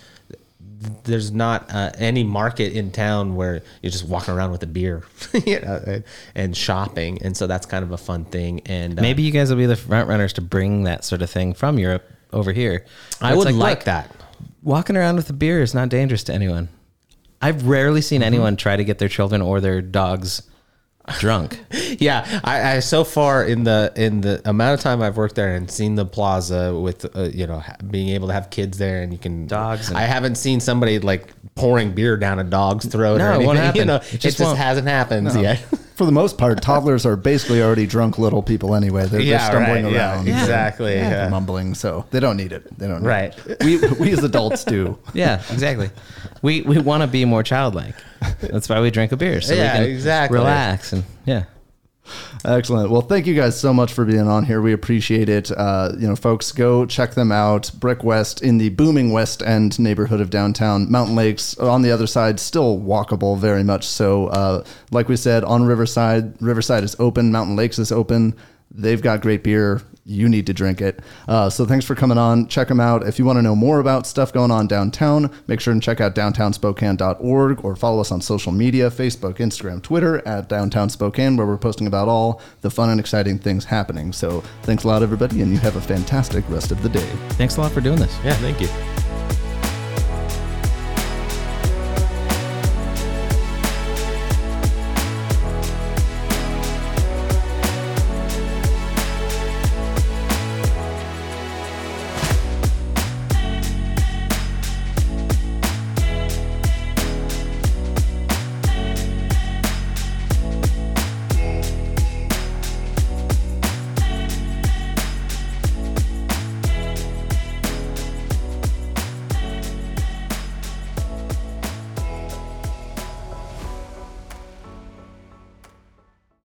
[1.06, 5.04] there's not uh, any market in town where you're just walking around with a beer,
[5.46, 6.04] you know, and,
[6.36, 8.62] and shopping, and so that's kind of a fun thing.
[8.66, 11.30] And uh, Maybe you guys will be the front runners to bring that sort of
[11.30, 12.04] thing from Europe
[12.34, 12.86] over here.
[13.22, 14.12] I would like, look, that.
[14.62, 16.70] Walking around with a beer is not dangerous to anyone.
[17.42, 18.28] I've rarely seen Mm-hmm.
[18.28, 20.44] anyone try to get their children or their dogs
[21.20, 21.60] drunk.
[22.00, 25.56] yeah, I, I so far in the in the amount of time I've worked there
[25.56, 29.12] and seen the plaza with uh, you know being able to have kids there and
[29.12, 33.32] you can Dogs I haven't seen somebody like pouring beer down a dog's throat No,
[33.32, 35.64] or it won't You know, It it just just, hasn't happened yet.
[36.04, 39.06] For the most part, toddlers are basically already drunk little people anyway.
[39.06, 41.30] They're, Yeah, they're stumbling right, yeah, around, exactly, and yeah.
[41.30, 41.76] mumbling.
[41.76, 42.78] So they don't need it.
[42.78, 43.04] They don't.
[43.04, 43.34] Need Right.
[43.48, 43.64] It.
[43.64, 44.98] We we as adults do.
[45.14, 45.92] Yeah, exactly.
[46.42, 47.96] We we want to be more childlike.
[48.42, 49.40] That's why we drink a beer.
[49.40, 50.38] So Yeah, we can exactly.
[50.40, 51.44] relax and yeah.
[52.46, 52.90] Excellent.
[52.90, 54.62] Well, thank you guys so much for being on here.
[54.62, 55.50] We appreciate it.
[55.52, 57.72] Uh, you know, folks, go check them out.
[57.80, 60.92] Brick West in the booming West End neighborhood of downtown.
[60.92, 64.28] Mountain Lakes on the other side, still walkable, very much so.
[64.28, 67.32] Uh, like we said, on Riverside, Riverside is open.
[67.32, 68.36] Mountain Lakes is open.
[68.74, 69.82] They've got great beer.
[70.06, 71.00] You need to drink it.
[71.28, 72.48] Uh, so thanks for coming on.
[72.48, 73.08] Check them out.
[73.08, 76.02] If you want to know more about stuff going on downtown, make sure and check
[76.02, 81.48] out downtownspokane.org or follow us on social media Facebook, Instagram, Twitter at Downtown Spokane, where
[81.48, 84.12] we're posting about all the fun and exciting things happening.
[84.12, 87.10] So thanks a lot, everybody, and you have a fantastic rest of the day.
[87.30, 88.18] Thanks a lot for doing this.
[88.26, 89.03] Yeah, thank you.